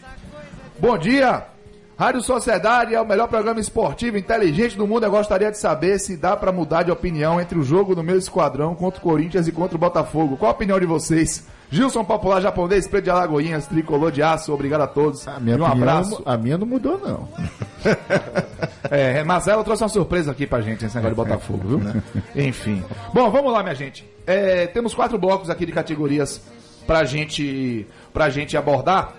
[0.78, 1.44] Bom dia!
[1.98, 5.04] Rádio Sociedade é o melhor programa esportivo inteligente do mundo.
[5.06, 8.18] Eu gostaria de saber se dá pra mudar de opinião entre o jogo do meu
[8.18, 10.36] esquadrão contra o Corinthians e contra o Botafogo.
[10.36, 11.46] Qual a opinião de vocês?
[11.70, 15.26] Gilson Popular Japonês, Preto de Alagoinhas, Tricolor de Aço, obrigado a todos.
[15.26, 16.22] A minha, e um opinião, abraço.
[16.26, 17.28] a minha não mudou, não.
[18.88, 22.02] É, Marcelo trouxe uma surpresa aqui pra gente, esse negócio de Botafogo, viu?
[22.36, 22.84] Enfim.
[23.12, 24.08] Bom, vamos lá, minha gente.
[24.24, 26.40] É, temos quatro blocos aqui de categorias
[26.86, 29.14] pra gente, pra gente abordar.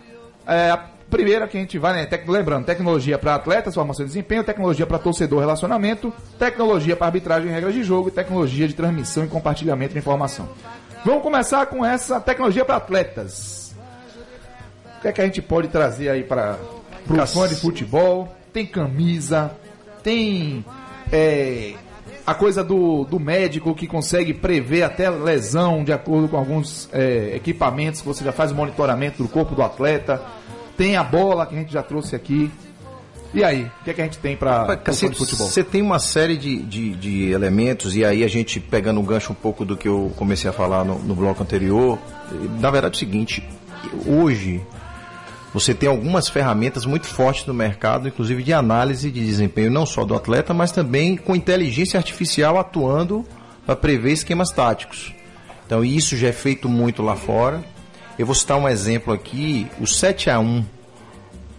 [0.48, 2.06] É, a primeira que a gente vai, né?
[2.06, 7.50] Tec- lembrando, tecnologia para atletas, formação e desempenho, tecnologia para torcedor, relacionamento, tecnologia para arbitragem
[7.50, 10.50] e regras de jogo e tecnologia de transmissão e compartilhamento de informação.
[11.06, 13.74] Vamos começar com essa tecnologia para atletas.
[14.98, 16.58] O que é que a gente pode trazer aí para
[17.10, 18.36] o fã de futebol?
[18.52, 19.52] Tem camisa,
[20.04, 20.66] tem
[21.10, 21.76] é,
[22.26, 27.32] a coisa do, do médico que consegue prever até lesão de acordo com alguns é,
[27.36, 30.22] equipamentos que você já faz o monitoramento do corpo do atleta.
[30.78, 32.52] Tem a bola que a gente já trouxe aqui.
[33.34, 34.78] E aí, o que, é que a gente tem para
[35.18, 35.48] futebol?
[35.50, 39.34] você tem uma série de, de, de elementos, e aí a gente pegando um gancho
[39.34, 42.00] um pouco do que eu comecei a falar no, no bloco anterior.
[42.60, 43.44] Na verdade é o seguinte,
[44.06, 44.62] hoje
[45.54, 50.06] você tem algumas ferramentas muito fortes no mercado, inclusive de análise de desempenho, não só
[50.06, 53.26] do atleta, mas também com inteligência artificial atuando
[53.66, 55.14] para prever esquemas táticos.
[55.66, 57.64] Então isso já é feito muito lá fora.
[58.18, 60.66] Eu vou citar um exemplo aqui, o 7 a 1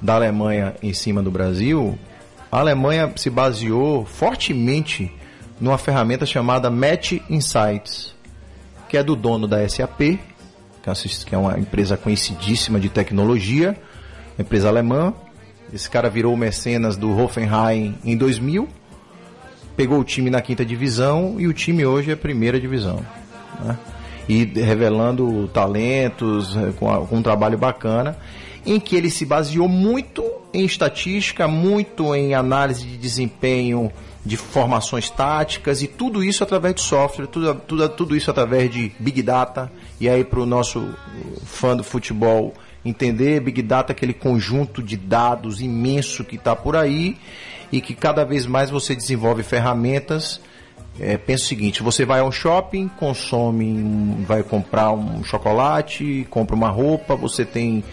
[0.03, 1.97] da Alemanha em cima do Brasil,
[2.51, 5.13] a Alemanha se baseou fortemente
[5.61, 8.13] numa ferramenta chamada Match Insights,
[8.89, 10.19] que é do dono da SAP,
[11.25, 13.77] que é uma empresa conhecidíssima de tecnologia,
[14.37, 15.15] empresa alemã.
[15.73, 18.69] Esse cara virou mecenas do Hoffenheim em 2000,
[19.77, 23.05] pegou o time na quinta divisão e o time hoje é primeira divisão.
[23.61, 23.79] Né?
[24.29, 28.17] E revelando talentos, eh, com, com um trabalho bacana
[28.67, 33.91] em que ele se baseou muito em estatística, muito em análise de desempenho
[34.25, 38.93] de formações táticas e tudo isso através de software, tudo, tudo, tudo isso através de
[38.99, 39.73] Big Data.
[39.99, 40.95] E aí, para o nosso
[41.47, 42.53] fã do futebol
[42.85, 47.17] entender, Big Data é aquele conjunto de dados imenso que está por aí
[47.73, 50.43] e que cada vez mais você desenvolve ferramentas.
[51.01, 56.57] É, pensa o seguinte: você vai a um shopping, consome, vai comprar um chocolate, compra
[56.57, 57.85] uma roupa, você tem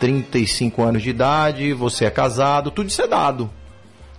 [0.00, 3.50] 35 anos de idade, você é casado, tudo isso é dado.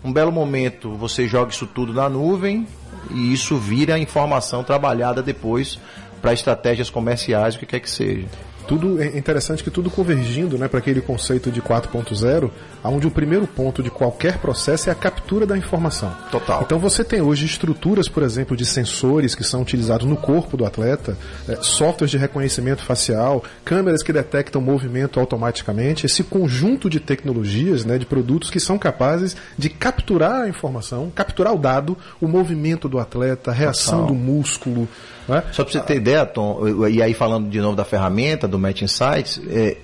[0.04, 2.65] Um belo momento você joga isso tudo na nuvem
[3.12, 5.80] e isso vira informação trabalhada depois
[6.21, 8.28] para estratégias comerciais, o que quer que seja
[8.69, 12.51] tudo é interessante que tudo convergindo né, para aquele conceito de 4.0,
[12.84, 16.15] onde o primeiro ponto de qualquer processo é a captura da informação.
[16.29, 16.62] Total.
[16.62, 20.67] Então você tem hoje estruturas, por exemplo, de sensores que são utilizados no corpo do
[20.67, 27.84] atleta, é, softwares de reconhecimento facial, câmeras que detectam movimento automaticamente, esse conjunto de tecnologias,
[27.84, 32.88] né, de produtos que são capazes de capturar a informação, capturar o dado, o movimento
[32.88, 34.13] do atleta, a reação Total.
[34.13, 34.88] do músculo.
[35.29, 35.43] Né?
[35.51, 38.81] Só para você ter ideia, Tom, e aí falando de novo da ferramenta, do Match
[38.81, 39.77] Insights, é,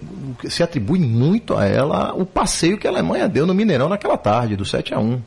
[0.49, 4.55] se atribui muito a ela o passeio que a Alemanha deu no Mineirão naquela tarde,
[4.55, 5.21] do 7 a 1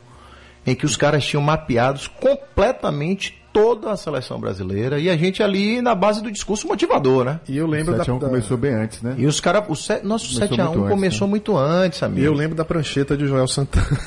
[0.65, 5.81] em que os caras tinham mapeados completamente toda a seleção brasileira e a gente ali
[5.81, 7.39] na base do discurso motivador, né?
[7.47, 9.15] E eu lembro o 7 da, começou bem antes, né?
[9.17, 11.27] E os caras, o set, nosso 7 a 1 começou antes, né?
[11.27, 12.21] muito antes, amigo.
[12.21, 13.99] E eu lembro da prancheta de Joel Santana.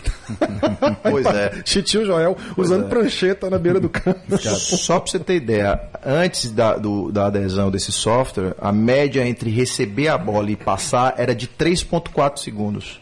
[1.03, 1.63] pois é.
[1.67, 2.89] Chitinho Joel pois usando é.
[2.89, 4.21] prancheta na beira do campo.
[4.39, 9.51] Só para você ter ideia, antes da, do, da adesão desse software, a média entre
[9.51, 13.01] receber a bola e passar era de 3.4 segundos.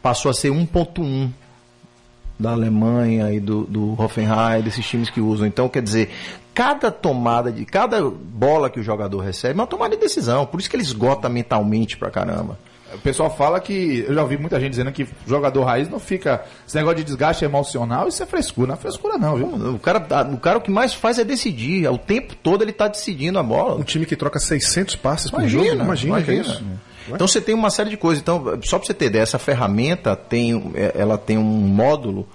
[0.00, 1.30] Passou a ser 1.1
[2.38, 5.46] da Alemanha e do, do Hoffenheim, desses times que usam.
[5.46, 6.10] Então, quer dizer,
[6.54, 7.64] cada tomada de.
[7.64, 10.46] cada bola que o jogador recebe é uma tomada de decisão.
[10.46, 12.58] Por isso que ele esgota mentalmente pra caramba.
[12.94, 14.04] O pessoal fala que.
[14.08, 16.44] Eu já ouvi muita gente dizendo que jogador raiz não fica.
[16.66, 18.68] Esse negócio de desgaste emocional, isso é frescura.
[18.68, 19.74] Não é frescura, não, viu?
[19.74, 19.98] O cara,
[20.32, 21.86] o cara o que mais faz é decidir.
[21.88, 23.74] O tempo todo ele está decidindo a bola.
[23.74, 26.40] Um time que troca 600 passes por imagina, jogo, imagina, imagina.
[26.40, 26.64] isso.
[27.14, 28.22] Então você tem uma série de coisas.
[28.22, 32.28] Então, só para você ter ideia, essa ferramenta tem, é, ela tem um módulo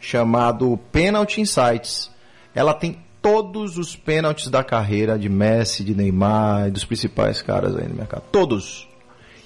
[0.00, 2.10] chamado Penalty Insights.
[2.54, 7.88] Ela tem todos os pênaltis da carreira de Messi, de Neymar, dos principais caras aí
[7.88, 8.22] no mercado.
[8.30, 8.86] Todos.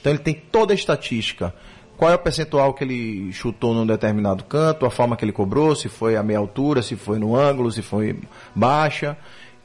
[0.00, 1.54] Então ele tem toda a estatística.
[1.96, 5.74] Qual é o percentual que ele chutou num determinado canto, a forma que ele cobrou,
[5.74, 8.18] se foi a meia altura, se foi no ângulo, se foi
[8.54, 9.16] baixa.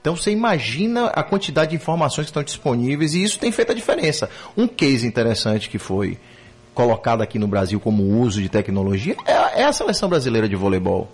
[0.04, 3.74] Então você imagina a quantidade de informações que estão disponíveis e isso tem feito a
[3.74, 4.30] diferença.
[4.58, 6.18] Um case interessante que foi
[6.74, 11.10] colocado aqui no Brasil como uso de tecnologia é, é a seleção brasileira de voleibol.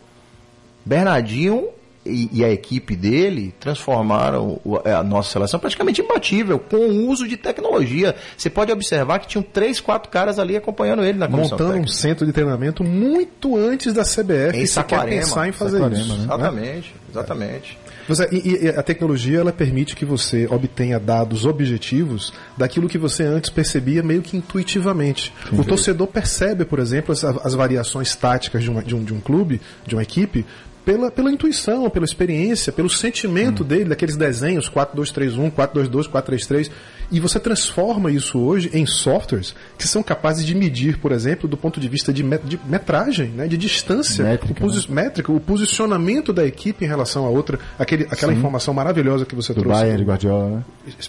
[0.84, 1.68] Bernardinho
[2.04, 7.38] e, e, a equipe dele transformaram a nossa seleção praticamente imbatível com o uso de
[7.38, 8.16] tecnologia.
[8.36, 11.92] Você pode observar que tinham três, quatro caras ali acompanhando ele na comissão Montando técnica.
[11.92, 14.58] um centro de treinamento muito antes da CBF.
[14.58, 15.10] Em Saquarema.
[15.10, 16.18] Quer pensar em fazer Saquarema, isso.
[16.18, 16.24] Né?
[16.24, 17.78] Exatamente, exatamente.
[18.10, 23.24] Você, e, e, a tecnologia ela permite que você obtenha dados objetivos daquilo que você
[23.24, 25.32] antes percebia meio que intuitivamente.
[25.48, 29.14] Sim, o torcedor percebe, por exemplo, as, as variações táticas de, uma, de, um, de
[29.14, 30.44] um clube, de uma equipe,
[30.84, 33.68] pela, pela intuição, pela experiência, pelo sentimento hum.
[33.68, 36.72] dele, daqueles desenhos 4231, 422, 433.
[37.12, 41.58] E você transforma isso hoje em softwares que são capazes de medir, por exemplo, do
[41.58, 44.82] ponto de vista de, met de metragem, né, de distância, métrica, o, né?
[44.90, 48.38] métrica, o posicionamento da equipe em relação a outra, aquele, aquela Sim.
[48.38, 49.80] informação maravilhosa que você do trouxe.
[49.80, 50.64] Bayern de Guardiola, né?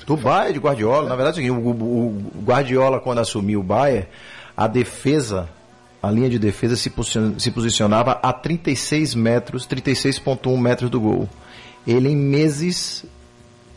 [0.07, 1.09] Do Bayern de Guardiola.
[1.09, 1.71] Na verdade, é o, o,
[2.35, 4.07] o Guardiola, quando assumiu o Bayern,
[4.57, 5.49] a defesa
[6.03, 6.91] a linha de defesa se,
[7.39, 11.29] se posicionava a 36 metros, 36,1 metros do gol.
[11.87, 13.05] Ele em meses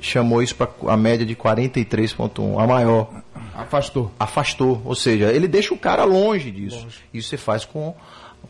[0.04, 3.10] chamou isso para a média de 43,1, a maior.
[3.56, 4.12] Afastou.
[4.20, 4.82] afastou.
[4.84, 6.88] Ou seja, ele deixa o cara longe disso.
[7.14, 7.96] Isso você faz com,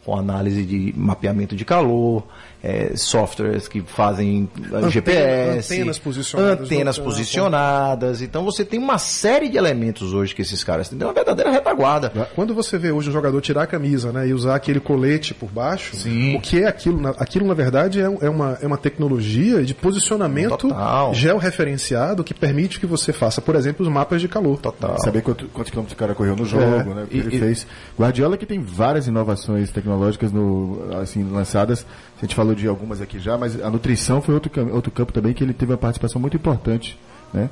[0.06, 2.24] com análise de mapeamento de calor,
[2.62, 8.22] eh, softwares que fazem eh, GPS, antenas posicionadas antenas posicionadas.
[8.22, 11.02] Então você tem uma série de elementos hoje que esses caras têm.
[11.02, 12.10] É uma verdadeira retaguarda.
[12.36, 15.50] Quando você vê hoje o jogador tirar a camisa né, e usar aquele colete por
[15.50, 16.36] baixo, Sim.
[16.36, 17.08] o que é aquilo?
[17.18, 21.14] Aquilo, na verdade, é, é uma, é uma tecnologia de posicionamento Total.
[21.14, 24.60] georreferenciado que permite que você faça, por exemplo, os mapas de calor.
[24.60, 24.98] Total.
[25.04, 27.04] Saber quanto- quantos quilômetros o cara correu no jogo, É, né?
[27.04, 27.68] O que e- ele e- fez.
[27.98, 29.83] Guardiola que tem várias inovações tecnológicas
[30.32, 31.86] no, assim, lançadas.
[32.18, 35.34] A gente falou de algumas aqui já, mas a nutrição foi outro, outro campo também
[35.34, 36.98] que ele teve uma participação muito importante,
[37.34, 37.50] né?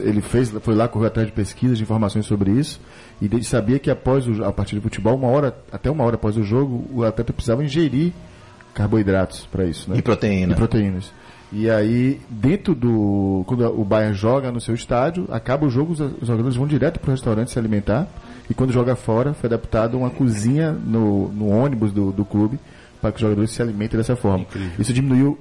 [0.00, 2.80] Ele fez, foi lá, correu atrás de pesquisas, de informações sobre isso,
[3.20, 6.14] e ele sabia que após o, a partida de futebol, uma hora, até uma hora
[6.14, 8.12] após o jogo, o atleta precisava ingerir
[8.72, 9.98] carboidratos para isso, né?
[9.98, 10.52] E proteína.
[10.52, 11.12] E proteínas.
[11.52, 13.44] E aí, dentro do.
[13.46, 17.08] Quando o Bayern joga no seu estádio, acaba o jogo, os jogadores vão direto para
[17.08, 18.08] o restaurante se alimentar.
[18.48, 22.58] E quando joga fora, foi adaptado uma cozinha no, no ônibus do, do clube
[23.00, 24.46] para que os jogadores se alimentem dessa forma.
[24.78, 25.38] Isso diminuiu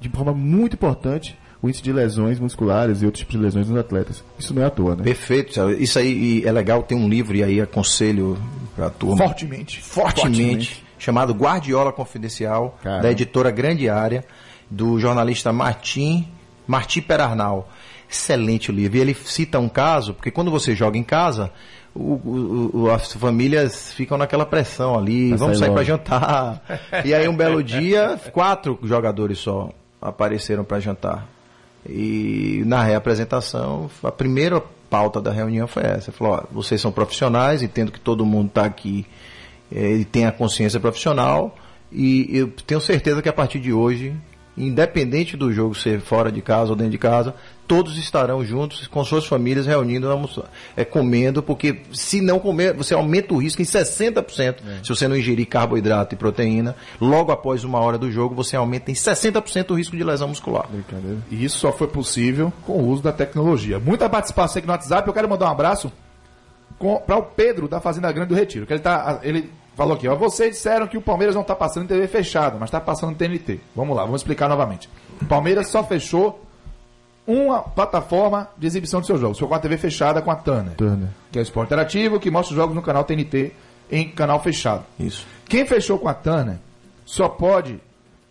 [0.00, 3.78] de forma muito importante o índice de lesões musculares e outros tipos de lesões nos
[3.78, 4.24] atletas.
[4.36, 5.04] Isso não é à toa, né?
[5.04, 5.70] Perfeito.
[5.72, 8.36] Isso aí é legal ter um livro e aí aconselho
[8.74, 9.16] para a turma.
[9.16, 9.80] Fortemente.
[9.80, 13.02] fortemente, chamado Guardiola Confidencial, Caramba.
[13.04, 14.24] da editora Grande Área,
[14.68, 16.26] do jornalista Martim,
[16.66, 17.70] Martim Perarnal.
[18.10, 18.98] Excelente o livro.
[18.98, 21.52] E ele cita um caso, porque quando você joga em casa,
[21.94, 26.62] o- o- as famílias ficam naquela pressão ali, vamos sair sair para jantar.
[27.04, 31.26] e aí um belo dia, quatro jogadores só apareceram para jantar.
[31.88, 36.12] E na reapresentação, a primeira pauta da reunião foi essa.
[36.12, 39.04] Falou, ó, vocês são profissionais, entendo que todo mundo está aqui
[39.74, 41.56] eh, e tem a consciência profissional
[41.90, 44.14] e eu tenho certeza que a partir de hoje,
[44.56, 47.34] independente do jogo ser fora de casa ou dentro de casa,
[47.66, 52.92] todos estarão juntos com suas famílias reunindo, almoçando, é, comendo, porque se não comer, você
[52.92, 54.56] aumenta o risco em 60%.
[54.82, 58.90] Se você não ingerir carboidrato e proteína, logo após uma hora do jogo, você aumenta
[58.90, 60.68] em 60% o risco de lesão muscular.
[61.30, 63.78] E isso só foi possível com o uso da tecnologia.
[63.78, 65.08] Muita participação aqui no WhatsApp.
[65.08, 65.90] Eu quero mandar um abraço
[67.06, 68.66] para o Pedro da Fazenda Grande do Retiro.
[68.66, 70.14] Que ele, tá, ele falou aqui, ó.
[70.14, 73.14] Vocês disseram que o Palmeiras não está passando em TV fechada, mas está passando em
[73.14, 73.60] TNT.
[73.74, 74.88] Vamos lá, vamos explicar novamente.
[75.20, 76.44] O Palmeiras só fechou
[77.26, 79.38] uma plataforma de exibição de seus jogos.
[79.38, 81.08] Foi com a TV fechada com a Turner, Turner.
[81.30, 83.52] que é o esporte interativo, que mostra os jogos no canal TNT
[83.90, 84.84] em canal fechado.
[84.98, 85.26] Isso.
[85.46, 86.56] Quem fechou com a Turner
[87.04, 87.78] só pode.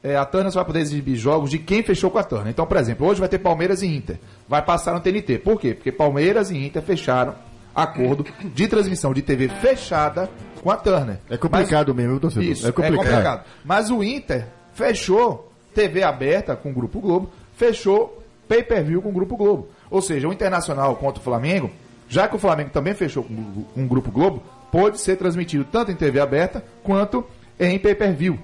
[0.03, 2.47] é, a Turner só vai poder exibir jogos de quem fechou com a Turner.
[2.49, 4.19] Então, por exemplo, hoje vai ter Palmeiras e Inter.
[4.47, 5.37] Vai passar no TNT.
[5.39, 5.73] Por quê?
[5.73, 7.35] Porque Palmeiras e Inter fecharam
[7.73, 10.29] acordo de transmissão de TV fechada
[10.61, 11.17] com a Turner.
[11.29, 12.43] É complicado mesmo, viu, torcedor?
[12.49, 13.03] Isso, É complicado.
[13.03, 13.45] é complicado.
[13.65, 19.35] Mas o Inter fechou TV aberta com o Grupo Globo, fechou pay-per-view com o Grupo
[19.37, 19.69] Globo.
[19.89, 21.69] Ou seja, o Internacional contra o Flamengo,
[22.07, 25.95] já que o Flamengo também fechou com o Grupo Globo, pode ser transmitido tanto em
[25.95, 27.25] TV aberta quanto
[27.59, 28.39] em pay-per-view.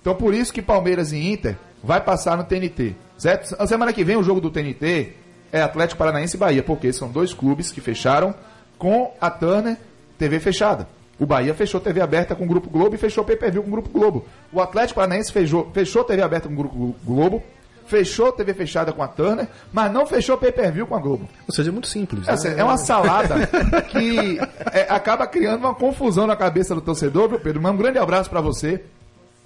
[0.00, 2.94] Então por isso que Palmeiras e Inter vai passar no TNT.
[3.16, 3.54] Certo?
[3.58, 5.12] A semana que vem o jogo do TNT
[5.52, 8.34] é Atlético Paranaense e Bahia, porque são dois clubes que fecharam
[8.76, 9.76] com a Turner
[10.18, 10.88] TV fechada.
[11.18, 13.88] O Bahia fechou TV aberta com o Grupo Globo e fechou pay-per-view com o Grupo
[13.90, 14.24] Globo.
[14.52, 17.42] O Atlético Paranaense fechou, fechou TV aberta com o Grupo Globo,
[17.86, 21.28] fechou TV fechada com a Turner, mas não fechou pay-per-view com a Globo.
[21.46, 22.26] Ou seja, é muito simples.
[22.26, 22.60] É, né?
[22.60, 23.46] é uma salada
[23.88, 24.38] que
[24.72, 27.62] é, acaba criando uma confusão na cabeça do torcedor, viu, Pedro?
[27.62, 28.82] Mas um grande abraço pra você.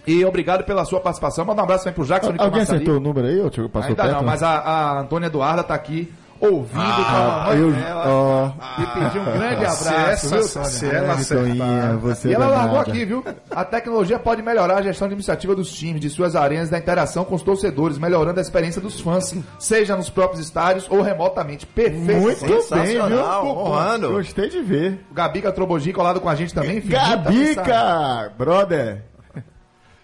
[0.06, 1.44] E obrigado pela sua participação.
[1.44, 3.40] Manda um abraço também pro Jackson Alguém acertou o número aí?
[3.40, 4.16] Ou passou Ainda perto?
[4.16, 8.04] não, mas a, a Antônia Eduarda tá aqui ouvindo com a eu, dela.
[8.06, 8.46] ó,
[8.80, 10.48] E pedir um grande Se abraço, viu, se
[10.78, 10.92] Sônia?
[10.96, 12.62] ela Grande Toninha, você E ela danada.
[12.72, 13.24] largou aqui, viu?
[13.50, 17.34] A tecnologia pode melhorar a gestão administrativa dos times, de suas arenas, da interação com
[17.34, 21.66] os torcedores, melhorando a experiência dos fãs, seja nos próprios estádios ou remotamente.
[21.66, 22.10] Perfeito.
[22.46, 23.20] Muito bem, viu?
[23.24, 24.10] Honrando.
[24.12, 25.04] Gostei de ver.
[25.12, 26.78] Gabica Trobogi colado com a gente também.
[26.78, 26.90] enfim.
[26.90, 28.32] Gabica!
[28.36, 29.02] Brother!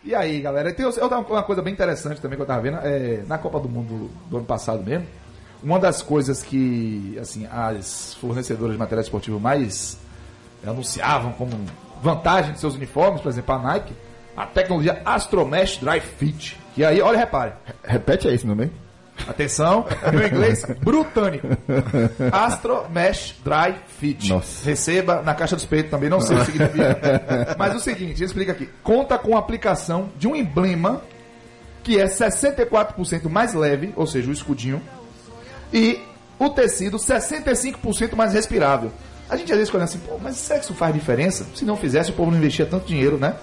[0.07, 3.39] E aí, galera, tem uma coisa bem interessante também que eu tava vendo, é, na
[3.39, 5.07] Copa do Mundo do ano passado mesmo,
[5.65, 9.99] uma das coisas que, assim, as fornecedoras de material esportivo mais
[10.65, 11.53] anunciavam como
[12.03, 13.95] vantagem de seus uniformes, por exemplo, a Nike,
[14.37, 16.59] a tecnologia Astromesh Dry Fit.
[16.77, 18.71] E aí, olha, repare, Repete aí esse nome.
[19.29, 21.47] Atenção, meu inglês britânico.
[22.33, 24.29] Astro Mesh Dry Fit.
[24.29, 24.65] Nossa.
[24.65, 27.55] Receba na caixa dos peitos também, não sei o que significa.
[27.57, 28.69] Mas o seguinte, explica aqui.
[28.83, 31.01] Conta com a aplicação de um emblema
[31.83, 34.83] que é 64% mais leve, ou seja, o escudinho,
[35.75, 36.01] e
[36.39, 38.91] o tecido 65% mais respirável.
[39.29, 41.47] A gente às vezes olha assim, pô, mas será que isso faz diferença?
[41.55, 43.35] Se não fizesse, o povo não investia tanto dinheiro, né?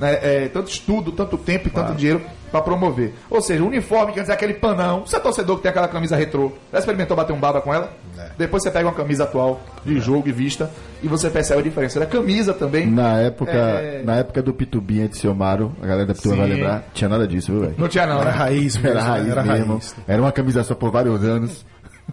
[0.00, 2.20] né, é, tanto estudo, tanto tempo e tanto dinheiro
[2.50, 3.14] para promover.
[3.28, 5.00] Ou seja, o uniforme quer dizer aquele panão.
[5.06, 7.92] Você é torcedor que tem aquela camisa retrô, já experimentou bater um baba com ela?
[8.38, 10.70] Depois você pega uma camisa atual de jogo e vista
[11.02, 12.86] e você percebe a diferença da camisa também.
[12.86, 14.02] Na época, É.
[14.04, 17.26] na época do Pitubinha de seu Maro, a galera da Pituba vai lembrar, tinha nada
[17.26, 17.74] disso, viu, velho?
[17.78, 18.36] Não tinha não, Era né?
[18.36, 18.90] raiz mesmo.
[18.98, 19.72] Era raiz era mesmo.
[19.72, 19.96] raiz.
[20.06, 21.64] Era uma camisa só por vários anos.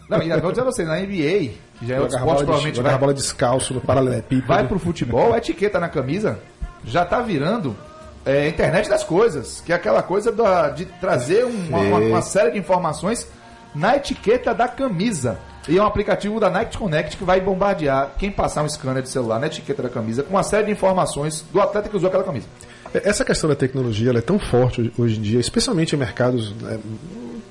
[0.09, 2.75] Não, e vou dizer a você, na NBA, que já é outro Jogar esporte, provavelmente
[2.75, 4.47] jogar vai, bola descalço no paralelepípedo.
[4.47, 6.39] vai pro futebol, a etiqueta na camisa
[6.85, 7.75] já tá virando
[8.25, 12.21] é, internet das coisas, que é aquela coisa da- de trazer um- uma, uma- uma
[12.21, 13.27] série de informações
[13.75, 15.37] na etiqueta da camisa.
[15.67, 19.09] E é um aplicativo da Nike Connect que vai bombardear quem passar um scanner de
[19.09, 22.23] celular na etiqueta da camisa com uma série de informações do atleta que usou aquela
[22.23, 22.47] camisa.
[22.93, 26.79] Essa questão da tecnologia é tão forte hoje- hoje em dia, especialmente em mercados né,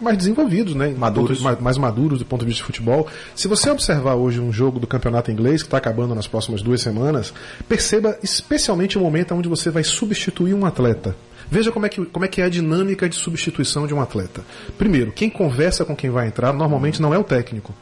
[0.03, 1.41] mais desenvolvidos, né, Maduros.
[1.41, 3.07] mais, mais maduros do ponto de vista de futebol.
[3.35, 6.81] Se você observar hoje um jogo do campeonato inglês que está acabando nas próximas duas
[6.81, 7.33] semanas,
[7.69, 11.15] perceba especialmente o momento onde você vai substituir um atleta.
[11.51, 14.43] Veja como é, que, como é que é a dinâmica de substituição de um atleta.
[14.79, 17.75] Primeiro, quem conversa com quem vai entrar normalmente não é o técnico.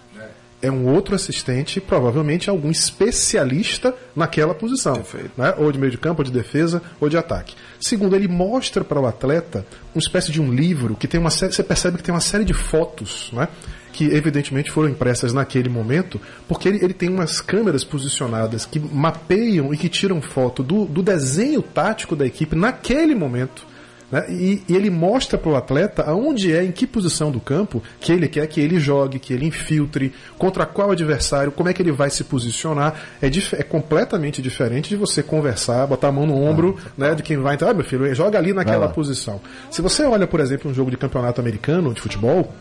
[0.63, 5.03] É um outro assistente, provavelmente algum especialista naquela posição.
[5.37, 5.55] Né?
[5.57, 7.55] Ou de meio de campo, ou de defesa, ou de ataque.
[7.81, 11.53] Segundo, ele mostra para o atleta uma espécie de um livro que tem uma série,
[11.53, 13.49] você percebe que tem uma série de fotos, né?
[13.93, 19.75] que evidentemente foram impressas naquele momento, porque ele, ele tem umas câmeras posicionadas que mapeiam
[19.75, 23.67] e que tiram foto do, do desenho tático da equipe naquele momento.
[24.11, 24.27] Né?
[24.29, 28.13] E, e ele mostra para o atleta aonde é, em que posição do campo que
[28.13, 31.93] ele quer que ele jogue, que ele infiltre, contra qual adversário, como é que ele
[31.93, 32.95] vai se posicionar.
[33.23, 37.37] É, é completamente diferente de você conversar, botar a mão no ombro né, de quem
[37.37, 37.71] vai entrar.
[37.71, 39.41] Ah, meu filho, joga ali naquela posição.
[39.71, 42.53] Se você olha, por exemplo, um jogo de campeonato americano de futebol,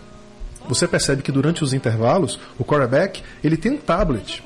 [0.68, 4.44] você percebe que durante os intervalos, o quarterback, ele tem um tablet.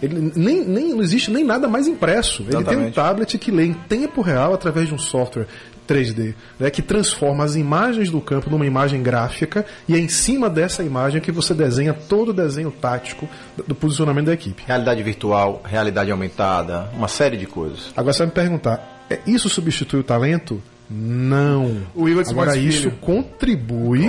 [0.00, 2.42] Ele nem, nem, não existe nem nada mais impresso.
[2.42, 2.94] Ele tem um Exatamente.
[2.94, 5.46] tablet que lê em tempo real através de um software
[5.86, 10.48] 3D, né, que transforma as imagens do campo numa imagem gráfica e é em cima
[10.48, 13.28] dessa imagem que você desenha todo o desenho tático
[13.66, 14.62] do- posicionamento da equipe.
[14.66, 17.92] Realidade virtual, realidade aumentada, uma série de coisas.
[17.96, 20.62] Agora você vai me perguntar, é, isso substitui o talento?
[20.96, 21.78] Não.
[21.94, 22.96] O Igor Simões Agora isso Filho.
[23.00, 24.06] contribui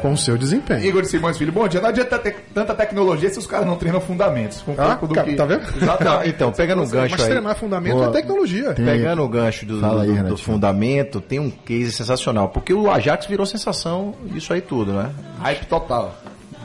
[0.00, 0.82] com o seu desempenho.
[0.84, 1.80] Igor de Simões Filho, bom dia.
[1.82, 4.62] Não adianta ter tanta tecnologia se os caras não treinam fundamentos.
[4.62, 5.34] Com Ah, pouco do cara, que...
[5.36, 5.62] tá vendo?
[5.76, 6.28] Exatamente.
[6.30, 7.30] Então, pegando um gancho Mas aí.
[7.30, 8.06] treinar fundamento Boa.
[8.06, 8.72] é tecnologia.
[8.72, 12.48] Tem- Pegando o gancho do, aí, do- do fundamento, tem um case sensacional.
[12.48, 15.10] Porque o Ajax virou sensação disso aí tudo, né?
[15.40, 16.14] Hype total.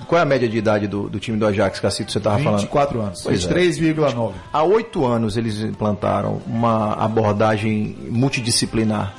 [0.07, 2.61] Qual é a média de idade do, do time do Ajax, Cacito, você estava falando?
[2.61, 3.21] 24 anos.
[3.21, 3.53] Pois é.
[3.53, 4.31] 23,9.
[4.51, 9.13] Há oito anos eles implantaram uma abordagem multidisciplinar.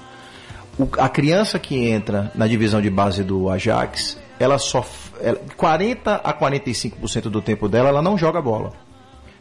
[0.99, 4.85] A criança que entra na divisão de base do Ajax, ela só.
[5.21, 8.73] ela- 40 a 45% do tempo dela, ela não joga bola.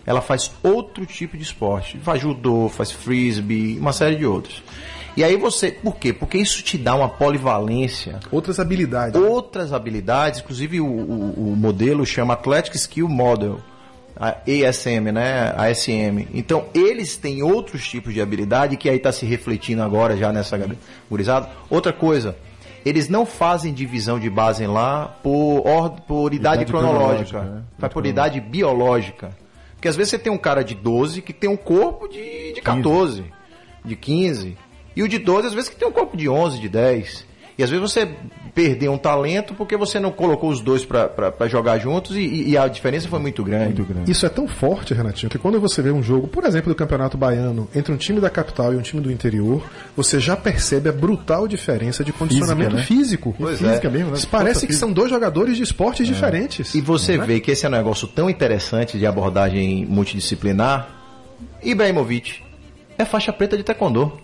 [0.06, 1.98] Ela faz outro tipo de esporte.
[2.00, 4.64] Faz judô, faz frisbee, uma série de outros.
[5.16, 5.72] E aí você.
[5.72, 6.14] Por quê?
[6.14, 9.20] Porque isso te dá uma polivalência Outras habilidades.
[9.20, 13.60] outras habilidades, inclusive o, o- o modelo chama Athletic Skill Model,
[14.20, 15.54] a ASM, né?
[15.58, 16.28] ASM.
[16.34, 20.60] Então, eles têm outros tipos de habilidade que aí está se refletindo agora já nessa
[21.10, 21.50] gurizada.
[21.70, 22.36] Outra coisa,
[22.86, 27.64] eles não fazem divisão de base lá por, or- por idade, Idade cronológica, cronológica, né?
[27.78, 29.30] vai por idade biológica.
[29.76, 32.62] Porque às vezes você tem um cara de 12 que tem um corpo de, de
[32.62, 33.24] 14,
[33.86, 34.58] de 15.
[34.96, 37.26] E o de 12, às vezes, que tem um corpo de 11, de 10.
[37.58, 38.10] E às vezes você
[38.60, 42.68] perdeu um talento porque você não colocou os dois pra jogar juntos e, e a
[42.68, 43.68] diferença foi muito grande.
[43.68, 44.12] Muito grande.
[44.12, 47.18] Isso é tão forte, Renatinho, que quando você vê um jogo, por exemplo, do Campeonato
[47.18, 49.64] Baiano, entre um time da capital e um time do interior,
[49.96, 52.84] você já percebe a brutal diferença de condicionamento né?
[52.84, 53.34] físico.
[53.40, 54.18] E física mesmo, né?
[54.30, 56.76] Parece que são dois jogadores de esportes diferentes.
[56.76, 60.90] E você vê que esse é um negócio tão interessante de abordagem multidisciplinar.
[61.64, 62.42] Ibrahimovic
[62.98, 64.20] é faixa preta de taekwondo.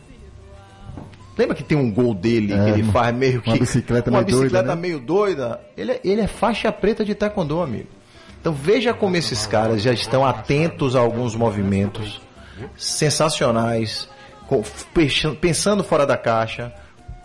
[1.37, 3.49] Lembra que tem um gol dele É, que ele faz meio que.
[3.49, 4.81] uma bicicleta uma meio doida, bicicleta né?
[4.81, 5.61] meio doida.
[5.75, 7.87] Ele, é- ele é faixa preta de taekwondo, amigo.
[8.39, 12.21] Então veja como esses caras já estão atentos a alguns movimentos
[12.77, 14.07] sensacionais,
[15.41, 16.71] pensando fora da caixa,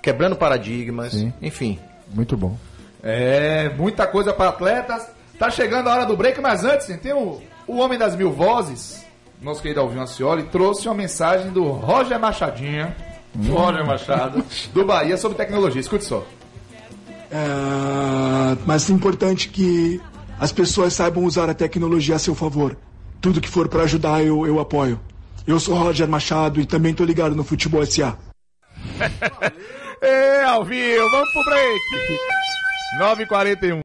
[0.02, 1.32] quebrando paradigmas, Sim.
[1.40, 1.78] enfim.
[2.12, 2.56] Muito bom.
[3.02, 5.06] É, muita coisa para atletas.
[5.38, 9.04] Tá chegando a hora do break, mas antes, tem o, o Homem das Mil Vozes,
[9.40, 12.94] nosso querido Alvinho Ancioli, trouxe uma mensagem do Roger Machadinha,
[13.48, 15.80] Roger Machado, do Bahia, sobre tecnologia.
[15.80, 16.26] Escute só.
[17.30, 20.00] É, mas é importante que
[20.38, 22.76] as pessoas saibam usar a tecnologia a seu favor.
[23.20, 24.98] Tudo que for para ajudar, eu, eu apoio.
[25.46, 28.16] Eu sou Roger Machado e também tô ligado no Futebol SA.
[30.02, 31.80] É, Alvinho, vamos pro break.
[32.98, 33.80] 9h41.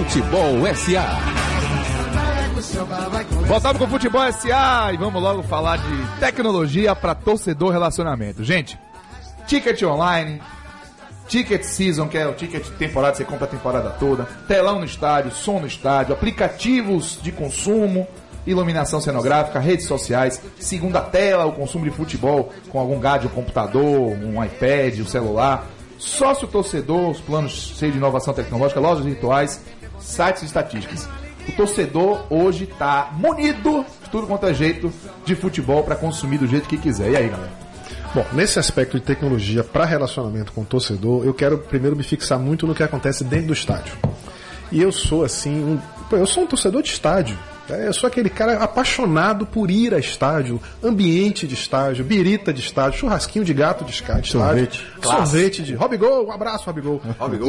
[0.00, 1.04] Futebol SA.
[3.46, 8.42] Voltamos com o Futebol SA e vamos logo falar de tecnologia para torcedor relacionamento.
[8.42, 8.78] Gente,
[9.46, 10.40] ticket online,
[11.28, 14.86] ticket season, que é o ticket de temporada, você compra a temporada toda, telão no
[14.86, 18.08] estádio, som no estádio, aplicativos de consumo,
[18.46, 23.84] iluminação cenográfica, redes sociais, segunda tela, o consumo de futebol com algum gadget, um computador,
[23.84, 25.66] um iPad, um celular,
[25.98, 29.60] sócio torcedor, os planos cheios de inovação tecnológica, lojas virtuais,
[30.00, 31.08] sites e estatísticas.
[31.48, 34.92] O torcedor hoje está munido de tudo quanto é jeito
[35.24, 37.10] de futebol para consumir do jeito que quiser.
[37.10, 37.52] E aí, galera?
[38.14, 42.38] Bom, nesse aspecto de tecnologia para relacionamento com o torcedor, eu quero primeiro me fixar
[42.38, 43.94] muito no que acontece dentro do estádio.
[44.72, 45.80] E eu sou assim, um,
[46.16, 47.38] eu sou um torcedor de estádio.
[47.70, 52.60] É, Eu sou aquele cara apaixonado por ir a estádio, ambiente de estádio, birita de
[52.60, 54.86] estádio, churrasquinho de gato de estádio, Sorvete.
[55.02, 57.00] sorvete de Robigol, um abraço Robigol.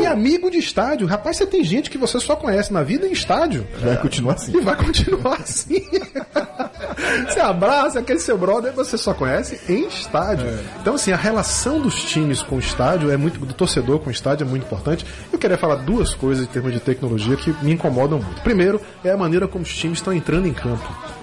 [0.02, 3.12] E amigo de estádio, rapaz, você tem gente que você só conhece na vida em
[3.12, 3.68] estádio.
[3.82, 4.58] Vai continuar assim.
[4.58, 5.82] E vai continuar assim.
[7.28, 10.48] você abraça aquele seu brother, você só conhece em estádio.
[10.82, 14.12] Então, assim, a relação dos times com o estádio é muito, do torcedor com o
[14.12, 15.06] estádio é muito importante.
[15.32, 18.42] Eu queria falar duas coisas em termos de tecnologia que me incomodam muito.
[18.42, 21.21] Primeiro, é a maneira como os times estão entrando em campo.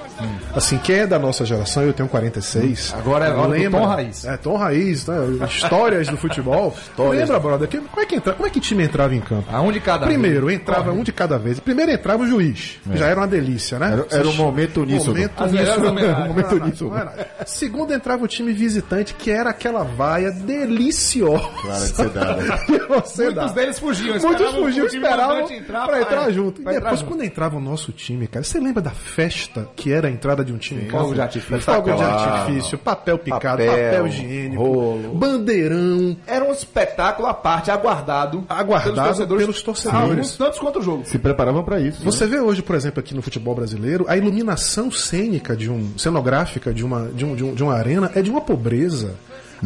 [0.54, 2.94] Assim, quem é da nossa geração, eu tenho 46.
[2.96, 4.24] Agora é a hora do lembra, Tom Raiz.
[4.24, 5.16] É, Tom Raiz, né?
[5.48, 6.74] Histórias do futebol.
[6.98, 7.68] Lembra, brother?
[7.68, 9.44] que- como, é que entra, como é que time entrava em campo?
[9.52, 10.60] A um de cada Primeiro, vez.
[10.60, 11.60] entrava um de cada vez.
[11.60, 13.92] Primeiro entrava o juiz, que já era uma delícia, né?
[13.92, 15.08] Era, era um momento nisso.
[15.08, 15.42] Momento.
[15.44, 15.48] Um
[16.28, 17.28] momento era.
[17.46, 21.48] Segundo entrava o time visitante, que era aquela vaia deliciosa.
[21.62, 22.44] Claro que você dá, né?
[22.88, 23.52] você Muitos dá.
[23.52, 24.18] deles fugiam.
[24.18, 26.62] Muitos fugiam, o esperavam mandante entrar pra entrar pra- junto.
[26.62, 27.08] pra E depois, junto.
[27.10, 30.52] quando entrava o nosso time, cara, você lembra da festa que era a entrada de
[30.52, 31.02] um time em campo?
[31.04, 31.60] Fogo de artifício.
[31.60, 35.14] Fogo de artifício, papel picado, Papel, papel, higiênico, rolo.
[35.14, 38.44] bandeirão, Era um espetáculo à parte, aguardado.
[38.48, 40.10] Aguardado pelos torcedores.
[40.10, 41.04] Alguns tantos quanto o jogo.
[41.04, 42.02] Se preparavam pra isso.
[42.04, 46.72] Você vê hoje, por exemplo, aqui no futebol brasileiro, a iluminação cênica de um cenográfica
[46.72, 49.14] de uma, de, um, de, um- de uma arena é de uma pobreza.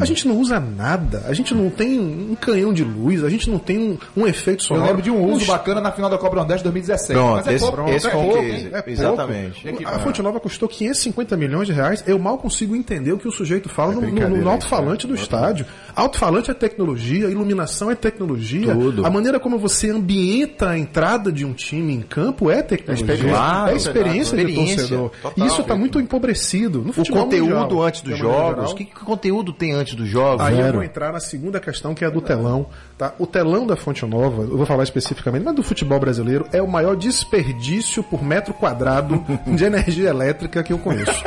[0.00, 3.50] A gente não usa nada, a gente não tem um canhão de luz, a gente
[3.50, 4.86] não tem um, um efeito Eu sonoro.
[4.86, 7.12] lembro de um uso Os- bacana na final da Copa Nordeste 2017.
[7.12, 8.38] Pronto, mas é esse- pouco, esse é pouco?
[8.38, 8.90] É pouco.
[8.90, 9.68] Exatamente.
[9.84, 12.02] A Fonte Nova custou 550 milhões de reais.
[12.06, 15.14] Eu mal consigo entender o que o sujeito fala no, no- brincadeira no alto-falante do
[15.14, 15.66] estádio.
[15.94, 18.74] Alto-falante é tecnologia, iluminação é tecnologia.
[18.74, 19.04] Tudo.
[19.06, 23.16] A maneira como você ambienta a entrada de um time em campo é tecnologia.
[23.28, 24.76] Claro, é experiência do experiência.
[24.76, 25.10] torcedor.
[25.22, 25.44] Total.
[25.44, 26.80] E isso está muito empobrecido.
[26.82, 28.72] No O conteúdo mundial, antes dos jogos.
[28.72, 30.46] O que, que conteúdo tem antes dos jogos?
[30.46, 30.74] Aí eu Zero.
[30.74, 32.66] vou entrar na segunda questão, que é a do telão.
[32.96, 33.12] Tá?
[33.18, 36.68] O telão da Fonte Nova, eu vou falar especificamente, mas do futebol brasileiro, é o
[36.68, 41.22] maior desperdício por metro quadrado de energia elétrica que eu conheço.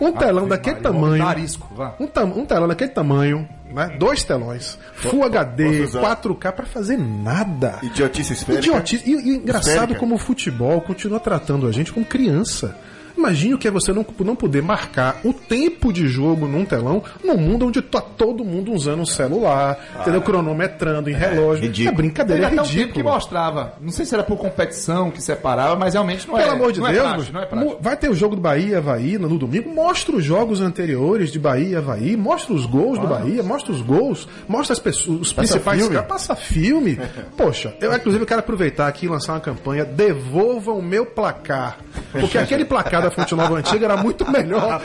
[0.00, 1.24] um telão daquele tamanho.
[2.00, 3.96] Um, tam- um telão daquele tamanho, né?
[3.98, 6.16] dois telões, Full HD, posso usar?
[6.16, 7.78] 4K, pra fazer nada.
[7.82, 8.66] Idiotice esférica.
[8.66, 9.02] Idiotice.
[9.08, 10.00] E, e engraçado Esférica.
[10.00, 12.76] como o futebol continua tratando a gente como criança.
[13.16, 17.02] Imagine o que é você não, não poder marcar o tempo de jogo num telão
[17.22, 20.20] num mundo onde tá todo mundo usando um celular, entendeu?
[20.22, 21.64] cronometrando em relógio.
[21.64, 21.94] ridículo.
[21.94, 23.04] É brincadeira, é até um que ridículo.
[23.04, 23.74] mostrava.
[23.80, 26.42] Não sei se era por competição que separava, mas realmente não é.
[26.42, 29.18] Pelo amor de não Deus, é prático, é vai ter o jogo do Bahia Havaí
[29.18, 29.70] no domingo.
[29.70, 34.28] Mostra os jogos anteriores de Bahia Havaí, mostra os gols do Bahia, mostra os gols,
[34.48, 35.94] mostra as pessoas, os principais filme.
[35.94, 36.98] caras, passa filme.
[37.36, 41.78] Poxa, eu inclusive quero aproveitar aqui e lançar uma campanha: devolvam o meu placar.
[42.12, 44.80] Porque aquele placar da Fonte Nova Antiga era muito melhor.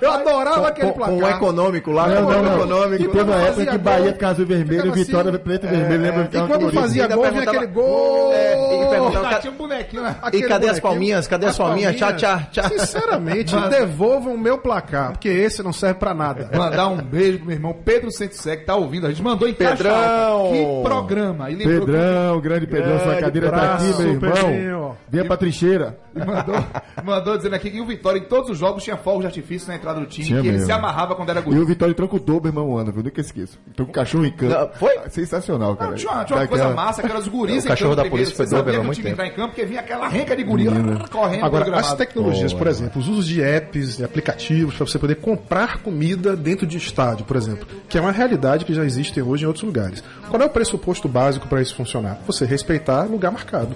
[0.00, 1.14] eu adorava aquele Com, placar.
[1.16, 2.56] com o econômico lá, Não, com não, o não.
[2.56, 3.02] econômico.
[3.04, 5.68] E teve uma época que Bahia ficava azul e vermelho, ficava Vitória assim, preto e
[5.70, 6.02] vermelho.
[6.02, 6.28] Lembra?
[6.32, 8.32] E quando fazia gol, vinha aquele gol.
[8.32, 8.54] É,
[8.86, 10.16] e perguntava- Ah, tinha um bonequinho, né?
[10.22, 11.26] E Aquele cadê as palminhas?
[11.26, 11.96] Cadê as palminhas?
[11.96, 12.68] Tchá, tchá, tchá.
[12.68, 16.50] Sinceramente, devolvam o meu placar, porque esse não serve pra nada.
[16.54, 19.06] Mandar um beijo pro meu irmão Pedro Sensei, que tá ouvindo.
[19.06, 20.50] A gente mandou em Pedrão!
[20.52, 21.50] Que programa.
[21.50, 24.96] E lembrou Pedrão, grande Pedrão, sua cadeira tá aqui, meu irmão.
[25.08, 25.96] Venha pra trincheira.
[26.14, 26.64] mandou,
[27.04, 29.76] mandou dizendo aqui que o Vitória, em todos os jogos, tinha fogos de artifício na
[29.76, 30.66] entrada do time, Tinha que ele mesmo.
[30.66, 31.58] se amarrava quando era E guri.
[31.58, 33.02] o Vitória entrou com o dobro, irmão, ano, viu?
[33.02, 33.58] Nunca esqueço.
[33.68, 34.52] Entrou com o cachorro em campo.
[34.54, 34.94] Não, foi?
[35.10, 35.90] Sensacional, cara.
[35.90, 38.36] Não, tinha uma, tinha uma Daquela- coisa massa, aquelas guris O cachorro da primeiro, polícia
[38.36, 39.22] foi você sabia doido há que o muito time tempo.
[39.22, 42.56] entrar em campo, porque vinha aquela renca de guri lá, correndo Agora, as tecnologias, Oh,
[42.58, 47.24] por exemplo, os usos de apps, aplicativos, para você poder comprar comida dentro de estádio,
[47.24, 50.02] por exemplo, que é uma realidade que já existe hoje em outros lugares.
[50.30, 52.18] Qual é o pressuposto básico para isso funcionar?
[52.26, 53.74] Você respeitar lugar marcado.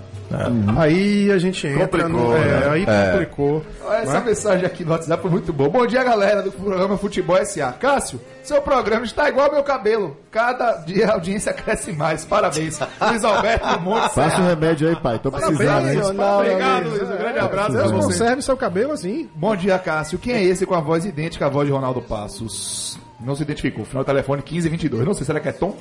[0.77, 2.19] Aí a gente entra no.
[2.19, 2.69] Complicou, É, né?
[2.71, 3.65] Aí complicou.
[4.03, 4.25] Essa né?
[4.27, 5.69] mensagem aqui no WhatsApp foi muito boa.
[5.69, 7.73] Bom dia, galera do programa Futebol SA.
[7.73, 10.17] Cássio, seu programa está igual ao meu cabelo.
[10.31, 12.25] Cada dia a audiência cresce mais.
[12.25, 12.79] Parabéns.
[13.01, 15.19] Luiz Alberto Monte Faça um remédio aí, pai.
[15.19, 16.17] Tô precisando, Parabéns, hein?
[16.17, 16.53] parabéns.
[16.53, 17.03] Obrigado, Luiz.
[17.03, 18.07] Um grande abraço Deus você.
[18.07, 19.29] conserve seu cabelo assim.
[19.35, 20.19] Bom dia, Cássio.
[20.19, 22.99] Quem é esse com a voz idêntica à voz de Ronaldo Passos?
[23.21, 23.85] Não se identificou.
[23.85, 25.05] Final do telefone 1522.
[25.07, 25.77] Não sei, será que é Tom?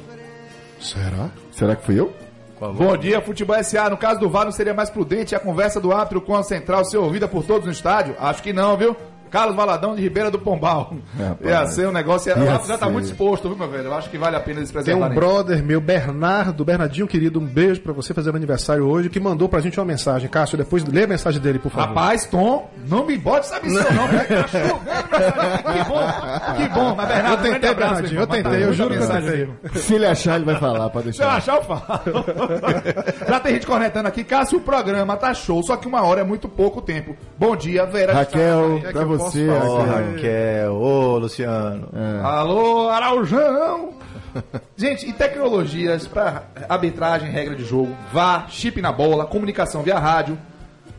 [0.80, 1.30] Será?
[1.52, 2.12] Será que fui eu?
[2.60, 3.90] Bom dia, Futebol SA.
[3.90, 6.84] No caso do VAR, não seria mais prudente a conversa do árbitro com a central
[6.86, 8.16] ser ouvida por todos no estádio?
[8.20, 8.96] Acho que não, viu?
[9.30, 10.94] Carlos Valadão de Ribeira do Pombal.
[11.18, 11.50] Rapaz.
[11.50, 12.34] Ia ser um negócio.
[12.34, 12.92] O Ia árbitro já tá ser.
[12.92, 13.86] muito exposto, viu, meu velho?
[13.86, 17.46] Eu acho que vale a pena eles Tem um brother meu, Bernardo, Bernardinho querido, um
[17.46, 20.30] beijo pra você fazendo aniversário hoje, que mandou pra gente uma mensagem.
[20.30, 21.88] Cássio, depois lê a mensagem dele, por favor.
[21.90, 24.08] Rapaz, Tom, não me bote essa missão, não.
[24.08, 24.28] velho.
[24.28, 26.96] Tá Que bom, que bom.
[26.96, 29.50] Mas, Bernardo, Eu tentei, abraço, Bernardinho, eu tentei, eu juro que eu tentei.
[29.82, 31.38] Se ele achar, ele vai falar, pode Se eu deixar.
[31.38, 32.26] achar, eu falo.
[33.28, 34.24] Já tem gente cornetando aqui.
[34.24, 37.16] Cássio, o programa tá show, só que uma hora é muito pouco tempo.
[37.38, 38.14] Bom dia, Vera.
[38.14, 39.48] Raquel, que pra posso você?
[39.48, 40.12] Ô, Raquel.
[40.12, 41.88] Raquel, ô, Luciano.
[42.24, 43.94] Alô, Araujão!
[44.78, 50.38] Gente, e tecnologias para arbitragem, regra de jogo, VAR, chip na bola, comunicação via rádio,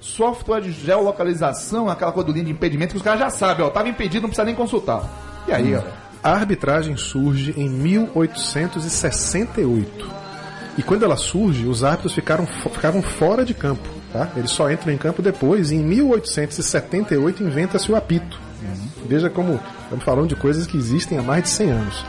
[0.00, 3.70] software de geolocalização, aquela coisa do linha de impedimento que os caras já sabem, ó,
[3.70, 5.02] tava impedido, não precisa nem consultar.
[5.46, 6.08] E aí, galera?
[6.22, 10.18] A arbitragem surge em 1868.
[10.76, 13.88] E quando ela surge, os árbitros ficaram, ficavam fora de campo.
[14.12, 14.30] Tá?
[14.36, 15.70] Eles só entram em campo depois.
[15.70, 18.40] E em 1878 inventa-se o apito.
[19.06, 22.04] Veja como estamos falando de coisas que existem há mais de 100 anos.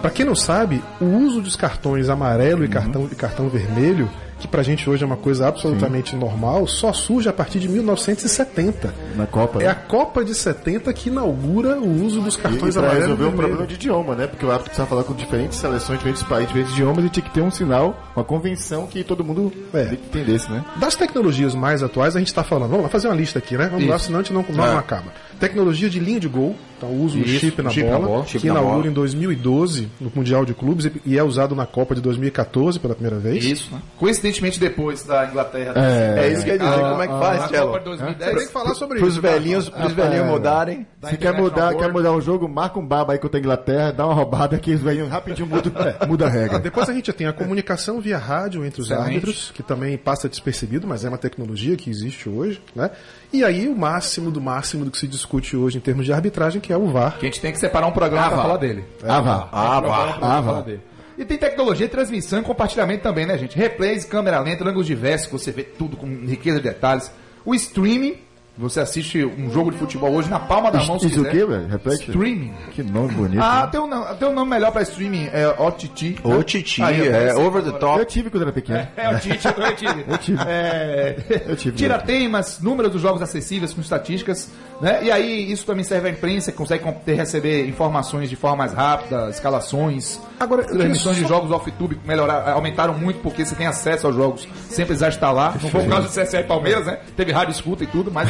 [0.00, 4.08] Para quem não sabe, o uso dos cartões amarelo e cartão, e cartão vermelho,
[4.38, 8.94] que pra gente hoje é uma coisa absolutamente normal, só surge a partir de 1970.
[9.16, 9.60] Na Copa.
[9.60, 9.70] É né?
[9.70, 13.02] a Copa de 70 que inaugura o uso dos E, e cartões pra amarelos.
[13.08, 13.36] resolver e um vermelhos.
[13.48, 14.26] problema de idioma, né?
[14.26, 17.30] Porque o árbitro precisava falar com diferentes seleções, diferentes países, diferentes idiomas e tinha que
[17.32, 19.92] ter um sinal, uma convenção que todo mundo É.
[19.94, 20.64] entendesse, né?
[20.76, 22.68] Das tecnologias mais atuais, a gente está falando.
[22.70, 23.68] Vamos lá fazer uma lista aqui, né?
[23.70, 24.70] Vamos lá, senão a gente não, não, É.
[24.72, 25.12] não acaba.
[25.40, 28.06] Tecnologia de linha de gol, então o uso do Isso, chip na chip bola, na
[28.06, 28.86] bola, chip que na inaugura bola.
[28.88, 33.18] em 2012 no Mundial de Clubes e- é usado na Copa de 2014 pela primeira
[33.18, 33.44] vez.
[33.44, 33.80] Isso, né?
[33.98, 35.74] Coincidentemente depois da Inglaterra.
[35.76, 37.66] É isso que eu ia dizer, Ah, como é que ah, faz, Tchelo?
[37.66, 38.34] Copa de 2010.
[38.36, 39.22] Tem que falar sobre Pros isso.
[39.22, 39.28] tá?
[39.30, 40.86] velhinhos, pros velhinhos mudarem.
[41.00, 43.92] Da Se quer mudar, quer mudar o jogo, marca um baba aí contra a Inglaterra,
[43.92, 45.70] dá uma roubada que os velhinhos rapidinho muda,
[46.08, 46.58] muda a Ah, regra.
[46.58, 49.08] Depois a gente tem a comunicação via rádio entre os Excelente.
[49.08, 52.90] árbitros, que também passa despercebido, mas é uma tecnologia que existe hoje, né?
[53.36, 56.58] E aí o máximo do máximo do que se discute hoje em termos de arbitragem,
[56.58, 57.18] que é o VAR.
[57.18, 58.82] Que a gente tem que separar um programa pra falar dele.
[59.04, 59.48] Ah, vá.
[59.52, 60.60] Ah, pra Ah, falar vá.
[60.62, 60.80] dele.
[61.18, 63.54] E tem tecnologia de transmissão e compartilhamento também, né, gente?
[63.54, 67.10] Replays, câmera lenta, ângulos diversos, que você vê tudo com riqueza de detalhes.
[67.44, 68.16] O streaming,
[68.58, 71.44] você assiste um jogo de futebol hoje na palma da mão, se Isso o quê,
[71.44, 71.66] velho?
[71.68, 72.10] Repete.
[72.10, 72.52] Streaming.
[72.72, 73.42] Que nome bonito.
[73.42, 73.68] Ah, né?
[73.70, 76.16] tem um, nome- tem um nome melhor pra streaming, é OTT.
[76.24, 77.98] O Titi, Aí, é apareceu over the top.
[77.98, 78.86] Eu tive quando era pequeno.
[78.96, 80.04] É o Tite, eu tive.
[80.08, 80.38] Eu tive.
[80.46, 81.16] É,
[81.48, 81.76] Eu tive.
[81.76, 84.50] tira temas, números dos jogos acessíveis com estatísticas,
[84.80, 85.00] né?
[85.04, 89.28] E aí isso também serve à imprensa, que consegue receber informações de forma mais rápida,
[89.30, 90.18] escalações.
[90.38, 94.16] Agora, eu transmissões de só- jogos off-tube melhorar, aumentaram muito porque você tem acesso aos
[94.16, 95.54] jogos sem precisar estar lá.
[95.62, 96.98] Não foi o caso do CSA e Palmeiras, né?
[97.16, 98.28] Teve rádio escuta e tudo, mas.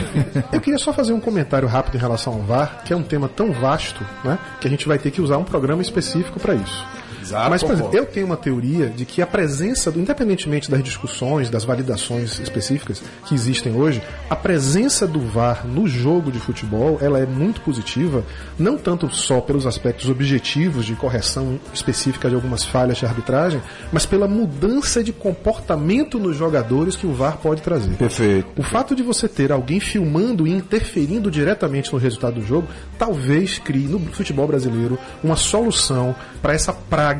[0.52, 3.28] Eu queria só fazer um comentário rápido em relação ao VAR, que é um tema
[3.28, 6.84] tão vasto, né, que a gente vai ter que usar um programa específico para isso.
[7.26, 10.82] Exato, Mas, por exemplo, eu tenho uma teoria de que a presença, do, independentemente das
[10.82, 14.00] discussões, das validações específicas que existem hoje,
[14.30, 18.24] a presença do VAR no jogo de futebol, ela é muito positiva,
[18.56, 23.60] não tanto só pelos aspectos objetivos de correção específica de algumas falhas de arbitragem,
[23.92, 27.96] mas pela mudança de comportamento nos jogadores que o VAR pode trazer.
[27.96, 28.48] Perfeito.
[28.56, 33.58] O fato de você ter alguém filmando e interferindo diretamente no resultado do jogo, talvez
[33.58, 37.15] crie no futebol brasileiro uma solução para essa praga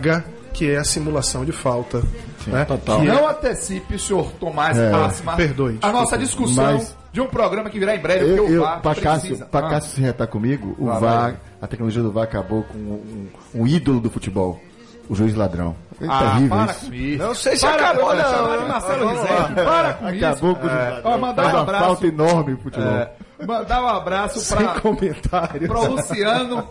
[0.53, 2.03] que é a simulação de falta.
[2.47, 2.64] né?
[2.64, 3.01] total.
[3.01, 4.88] Que é- Não antecipe, senhor Tomás É.
[4.90, 8.57] Máxima, Perdoe, a nossa discussão Mas- de um programa que virá em breve, Eu, porque
[8.59, 9.47] o VAR pra Cássio, precisa.
[9.47, 9.70] pra Ah.
[9.70, 11.36] Cássio se retar comigo, o Lá VAR, vai.
[11.61, 14.61] a tecnologia do VAR acabou com um, um ídolo do futebol,
[15.09, 15.74] o juiz ladrão.
[16.01, 16.86] É Ah, terrível para isso.
[16.86, 17.22] com isso.
[17.24, 18.30] Não sei se para, acabou, para, não.
[18.30, 19.55] chamar de Marcelo Rizek.
[19.55, 20.24] Para com isso.
[20.26, 21.01] Acabou com o juiz ladrão.
[21.12, 21.84] Ó, mandar um uma abraço.
[21.84, 22.88] falta enorme no futebol.
[22.92, 23.11] É,
[23.47, 25.66] mandar um abraço Sem pra, comentários.
[25.68, 26.68] pro Luciano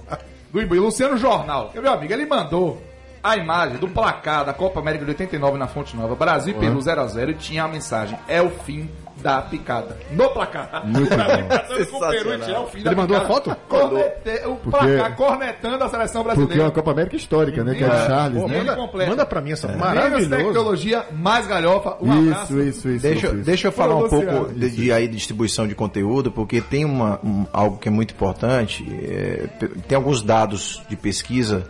[0.54, 0.76] do.
[0.80, 1.72] Luciano Jornal.
[1.74, 2.82] Meu amigo, ele mandou
[3.28, 6.78] a imagem do placar da Copa América de 89 na Fonte Nova, Brasil e Peru
[6.80, 9.98] 0x0 e tinha a mensagem: é o fim da picada.
[10.12, 10.86] No placar.
[10.86, 11.88] Muito bom.
[11.90, 13.56] Com o Peru é o fim da Ele mandou a foto?
[13.68, 16.64] Cornete- O placar cornetando a seleção Porque é brasileira.
[16.66, 17.74] uma Copa América histórica, né?
[17.74, 18.58] Que é de Charles, Pô, né?
[18.60, 19.08] manda-.
[19.08, 20.30] Manda pra mim essa Menos maravilhoso.
[20.30, 21.98] tecnologia, mais galhofa.
[22.02, 22.54] Um abraço.
[22.60, 23.02] Isso, isso, isso.
[23.02, 23.46] Deixa, isso, isso.
[23.46, 27.48] deixa eu falar um pouco de, de aí distribuição de conteúdo, porque tem uma, um-
[27.52, 28.86] algo que é muito importante.
[29.02, 29.48] é,
[29.88, 31.66] tem alguns dados de pesquisa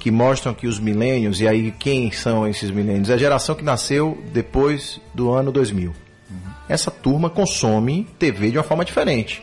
[0.00, 3.10] que mostram que os milênios, e aí quem são esses milênios?
[3.10, 5.92] É a geração que nasceu depois do ano 2000.
[6.68, 9.42] Essa turma consome TV de uma forma diferente.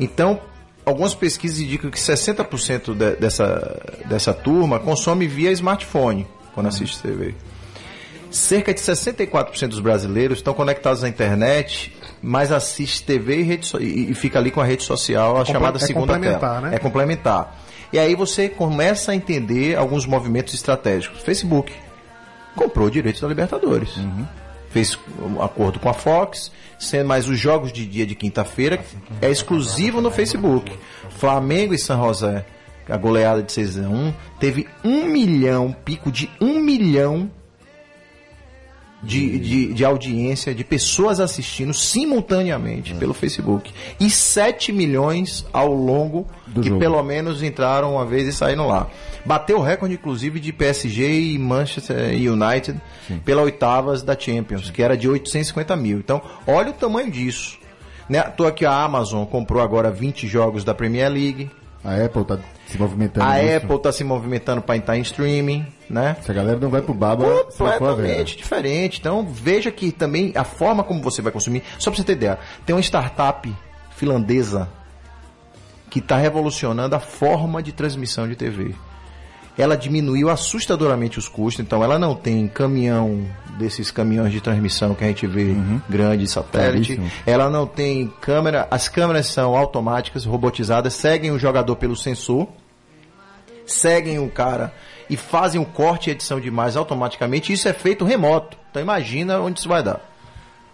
[0.00, 0.40] Então,
[0.84, 7.34] algumas pesquisas indicam que 60% de- dessa, dessa turma consome via smartphone quando assiste TV.
[8.30, 13.80] Cerca de 64% dos brasileiros estão conectados à internet, mas assiste TV e, rede so-
[13.80, 16.60] e, e fica ali com a rede social, a chamada é segunda tela.
[16.60, 16.76] né?
[16.76, 17.56] É complementar.
[17.92, 21.20] E aí você começa a entender alguns movimentos estratégicos.
[21.20, 21.72] Facebook.
[22.54, 23.90] comprou direitos da Libertadores.
[24.70, 28.84] Fez um acordo com a Fox, sendo mais os jogos de dia de quinta-feira
[29.22, 30.70] é exclusivo no Facebook.
[31.10, 32.44] Flamengo e San José,
[32.88, 37.30] a goleada de 6 a 1 teve um milhão, pico de um milhão
[39.02, 43.72] de, de, de audiência, de pessoas assistindo simultaneamente pelo Facebook.
[44.00, 46.80] E 7 milhões ao longo Do que jogo.
[46.80, 48.88] pelo menos entraram uma vez e saíram lá.
[49.24, 52.80] Bateu o recorde, inclusive, de PSG e Manchester United
[53.24, 55.98] pela oitavas da Champions, que era de 850 mil.
[55.98, 57.58] Então, olha o tamanho disso.
[58.08, 58.22] Né?
[58.22, 61.50] Tô aqui, a Amazon comprou agora 20 jogos da Premier League.
[61.84, 63.26] A Apple tá se movimentando.
[63.26, 63.34] A.
[63.56, 66.16] Apple está se movimentando para entrar em streaming, né?
[66.18, 68.98] Essa galera não vai pro baba completamente diferente.
[69.00, 72.38] Então veja que também a forma como você vai consumir, só para você ter ideia,
[72.66, 73.52] tem uma startup
[73.96, 74.68] finlandesa
[75.90, 78.74] que está revolucionando a forma de transmissão de TV.
[79.56, 83.26] Ela diminuiu assustadoramente os custos, então ela não tem caminhão
[83.58, 85.52] desses caminhões de transmissão que a gente vê
[85.88, 87.00] grande satélite.
[87.26, 92.46] Ela não tem câmera, as câmeras são automáticas, robotizadas, seguem o jogador pelo sensor
[93.72, 94.72] seguem o cara
[95.08, 97.52] e fazem o corte e edição de imagens automaticamente.
[97.52, 98.56] Isso é feito remoto.
[98.70, 100.00] Então imagina onde isso vai dar.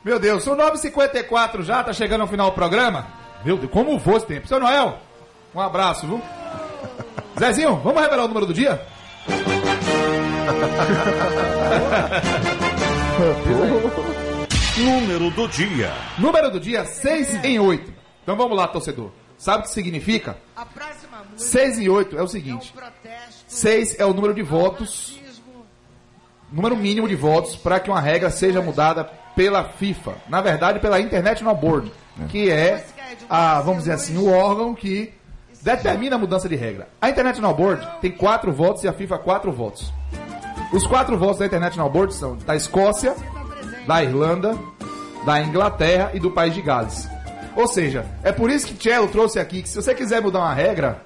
[0.04, 3.06] Meu Deus, são 9h54 já, tá chegando ao final do programa.
[3.44, 4.46] Meu Deus, como voa esse tempo.
[4.46, 4.98] Seu Noel,
[5.54, 6.22] um abraço, viu?
[7.38, 8.80] Zezinho, vamos revelar o número do dia?
[14.76, 15.92] Número do dia.
[16.18, 17.92] Número do dia, 6 em 8.
[18.22, 19.10] Então vamos lá, torcedor.
[19.38, 20.36] Sabe o que significa?
[21.36, 22.74] 6 em 8 é o seguinte.
[23.46, 25.18] 6 é o número de votos,
[26.50, 29.04] número mínimo de votos para que uma regra seja mudada
[29.34, 30.14] pela FIFA.
[30.28, 31.92] Na verdade, pela International Board,
[32.28, 32.84] que é
[33.28, 35.12] a, vamos dizer assim, o órgão que
[35.62, 36.88] determina a mudança de regra.
[37.00, 39.92] A International Board tem quatro votos e a FIFA quatro votos.
[40.72, 43.14] Os quatro votos da International Board são da Escócia,
[43.86, 44.56] da Irlanda,
[45.24, 47.08] da Inglaterra e do País de Gales.
[47.56, 50.54] Ou seja, é por isso que Cello trouxe aqui que se você quiser mudar uma
[50.54, 51.02] regra,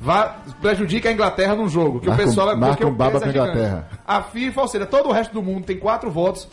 [0.00, 2.00] vá, prejudica a Inglaterra num jogo.
[2.00, 3.50] Que Marca o pessoal marca porque o um baba é pra gigante.
[3.50, 3.88] Inglaterra.
[4.06, 6.48] A FIFA, ou seja, todo o resto do mundo tem quatro votos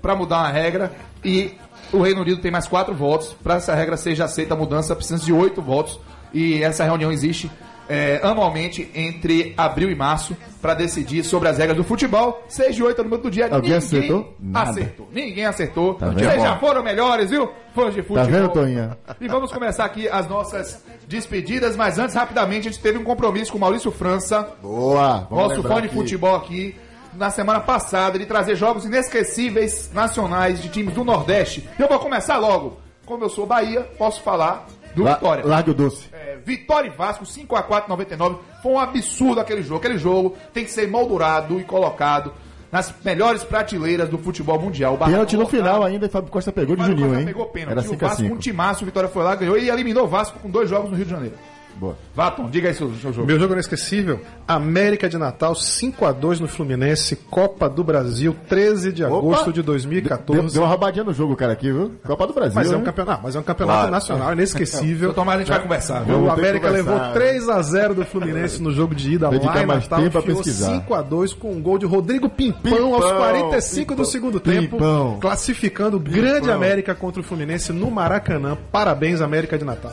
[0.00, 0.92] para mudar uma regra
[1.24, 1.54] e
[1.92, 3.34] o Reino Unido tem mais quatro votos.
[3.42, 6.00] Para essa regra seja aceita a mudança, precisa de oito votos.
[6.32, 7.50] E essa reunião existe
[7.92, 12.42] é, anualmente entre abril e março para decidir sobre as regras do futebol.
[12.48, 13.48] 6 de 8 é o número do dia.
[13.52, 14.34] Alguém acertou?
[14.40, 14.70] Nada.
[14.70, 15.08] Acertou.
[15.12, 15.94] Ninguém acertou.
[15.94, 16.10] Tá?
[16.10, 17.50] Vocês já foram melhores, viu?
[17.74, 18.24] Fãs de Tá futebol.
[18.30, 18.98] vendo, Toninha?
[19.20, 23.50] E vamos começar aqui as nossas despedidas, mas antes, rapidamente, a gente teve um compromisso
[23.52, 25.26] com o Maurício França, Boa!
[25.30, 25.94] Nosso fã de aqui.
[25.94, 26.76] futebol aqui,
[27.14, 31.68] na semana passada, de trazer jogos inesquecíveis nacionais de times do Nordeste.
[31.78, 32.78] Eu vou começar logo.
[33.04, 35.44] Como eu sou Bahia, posso falar do La- Vitória.
[35.44, 36.08] Largue o doce.
[36.12, 38.38] É, Vitória e Vasco, 5x4 99.
[38.62, 39.78] Foi um absurdo aquele jogo.
[39.78, 42.32] Aquele jogo tem que ser moldurado e colocado
[42.72, 44.94] nas melhores prateleiras do futebol mundial.
[44.94, 47.26] O Pênalti no final ainda e Fábio Costa pegou de Juninho, hein?
[47.26, 47.72] pegou pênalti.
[47.72, 49.68] Era E o 5 a Vasco, um 5 timaço, o Vitória foi lá, ganhou e
[49.68, 51.34] eliminou o Vasco com dois jogos no Rio de Janeiro.
[51.76, 51.96] Boa.
[52.14, 53.26] Vá, Tom, diga aí seu, seu jogo.
[53.26, 59.46] Meu jogo inesquecível, América de Natal 5x2 no Fluminense, Copa do Brasil, 13 de agosto
[59.52, 60.52] de Deu, 2014.
[60.52, 61.92] deu uma roubadinha no jogo, cara, aqui, viu?
[62.04, 62.54] Copa do Brasil.
[62.54, 63.90] Mas é um campeonato, mas é um campeonato Claro.
[63.92, 65.08] nacional, inesquecível.
[65.10, 66.20] Seu Tomás, a gente vai conversar, viu?
[66.22, 67.10] O América levou né?
[67.14, 70.20] 3 a 0 do Fluminense no jogo de ida Dedicar lá em Natal, tempo pra
[70.20, 70.66] enfiou pesquisar.
[70.74, 74.40] 5 a 2 com um gol de Rodrigo Pimpão, Pimpão, aos 45 do Pimpão, segundo
[74.40, 75.18] tempo, Pimpão.
[75.20, 78.56] classificando o grande América contra o Fluminense no Maracanã.
[78.70, 79.92] Parabéns América de Natal.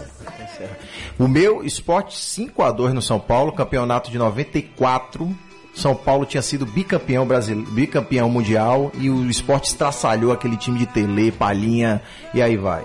[1.18, 5.36] O meu esporte 5 a 2 no São Paulo, campeonato de 94.
[5.74, 10.86] São Paulo tinha sido bicampeão brasileiro, bicampeão mundial e o esporte estraçalhou aquele time de
[10.86, 12.02] Tele, Palhinha
[12.34, 12.84] e aí vai.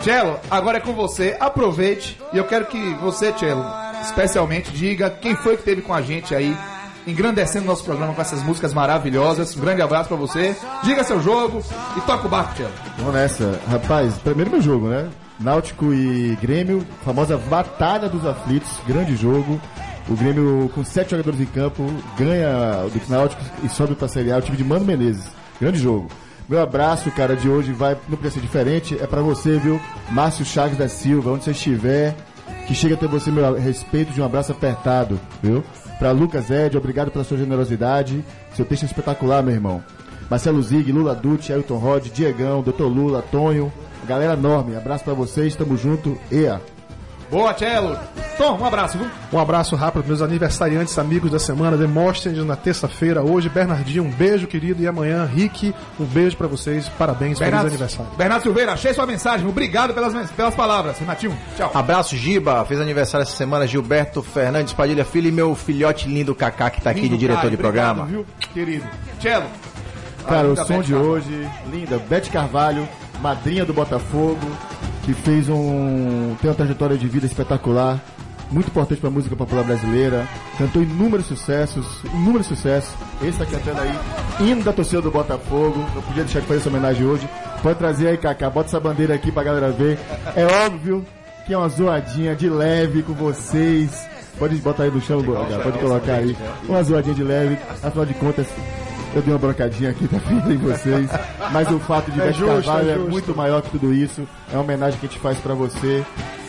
[0.00, 1.36] Cello, agora é com você.
[1.38, 3.64] Aproveite e eu quero que você, Cello,
[4.02, 6.56] especialmente diga quem foi que teve com a gente aí,
[7.06, 9.56] engrandecendo nosso programa com essas músicas maravilhosas.
[9.56, 10.56] Um grande abraço pra você.
[10.82, 11.62] Diga seu jogo
[11.96, 12.72] e toca o barco, Cello.
[12.98, 13.60] Vamos nessa.
[13.68, 15.08] Rapaz, primeiro meu jogo, né?
[15.38, 19.60] Náutico e Grêmio, famosa Batalha dos Aflitos, grande jogo.
[20.08, 21.84] O Grêmio, com sete jogadores em campo,
[22.16, 25.30] ganha do Náutico e sobe pra Série A, o time de Mano Menezes.
[25.60, 26.08] Grande jogo.
[26.48, 29.80] Meu abraço, cara, de hoje vai, não podia ser diferente, é pra você, viu?
[30.10, 32.14] Márcio Chaves da Silva, onde você estiver,
[32.68, 35.64] que chega a ter você meu respeito de um abraço apertado, viu?
[35.98, 38.24] Pra Lucas Ed, obrigado pela sua generosidade.
[38.54, 39.82] Seu texto é espetacular, meu irmão.
[40.30, 42.84] Marcelo Zig, Lula Dutti, Ailton Rod, Diegão, Dr.
[42.84, 43.72] Lula, Tonho,
[44.06, 44.76] galera enorme.
[44.76, 46.18] Abraço pra vocês, tamo junto.
[46.30, 46.60] Ea.
[47.30, 47.98] Boa, Tchelo.
[48.38, 49.08] Tom, um abraço, viu?
[49.32, 51.76] Um abraço rápido para meus aniversariantes, amigos da semana.
[51.76, 53.22] Demonstrem na terça-feira.
[53.22, 54.80] Hoje, Bernardinho, um beijo, querido.
[54.80, 56.88] E amanhã, Rick, um beijo para vocês.
[56.90, 58.12] Parabéns, feliz aniversário.
[58.16, 59.48] Bernardo Silveira, achei sua mensagem.
[59.48, 60.98] Obrigado pelas, pelas palavras.
[60.98, 61.70] Renatinho, tchau.
[61.74, 62.64] Abraço, Giba.
[62.64, 66.90] Fez aniversário essa semana, Gilberto Fernandes Padilha Filho e meu filhote lindo Kaká, que tá
[66.90, 68.02] aqui de Lindo, diretor Caio, de programa.
[68.02, 68.84] Obrigado, viu, querido.
[69.18, 69.46] Tchelo.
[70.28, 71.10] Cara, o som de Carvalho.
[71.10, 72.86] hoje, linda, Beth Carvalho,
[73.20, 74.46] madrinha do Botafogo,
[75.04, 76.34] que fez um.
[76.40, 78.00] tem uma trajetória de vida espetacular,
[78.50, 82.94] muito importante para a música popular brasileira, cantou inúmeros sucessos, inúmeros sucessos.
[83.22, 83.98] Esse tá cantando aí,
[84.40, 87.28] hino da torcida do Botafogo, não podia deixar de fazer essa homenagem hoje.
[87.62, 89.98] Pode trazer aí, Kaká, bota essa bandeira aqui pra galera ver.
[90.34, 91.04] É óbvio
[91.46, 94.06] que é uma zoadinha de leve com vocês.
[94.38, 95.22] Pode botar aí no chão,
[95.62, 96.36] pode colocar aí.
[96.68, 98.46] Uma zoadinha de leve, afinal de contas,
[99.16, 101.08] eu dei uma brocadinha aqui pra vida em vocês,
[101.50, 104.28] mas o fato de É Beth justo, Carvalho é é, muito maior que tudo isso.
[104.52, 106.04] É uma homenagem que a gente faz pra você.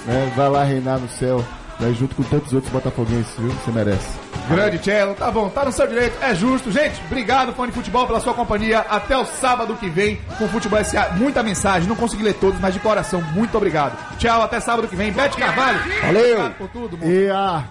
[0.06, 0.34] Né?
[0.36, 1.44] Vai lá reinar no céu,
[1.80, 1.94] né?
[1.98, 3.50] junto com tantos outros botafoguenses, viu?
[3.50, 4.28] Você merece.
[4.50, 6.72] Grande Tchelo, tá bom, tá no seu direito, é justo.
[6.72, 8.80] Gente, obrigado, fã de futebol, pela sua companhia.
[8.80, 11.10] Até o sábado que vem com o Futebol SA.
[11.18, 13.98] Muita mensagem, não consegui ler todos, mas de coração, muito obrigado.
[14.18, 15.12] Tchau, até sábado que vem.
[15.12, 16.22] Bete Carvalho, Valeu!
[16.22, 17.12] obrigado por tudo, mano.
[17.12, 17.64] E a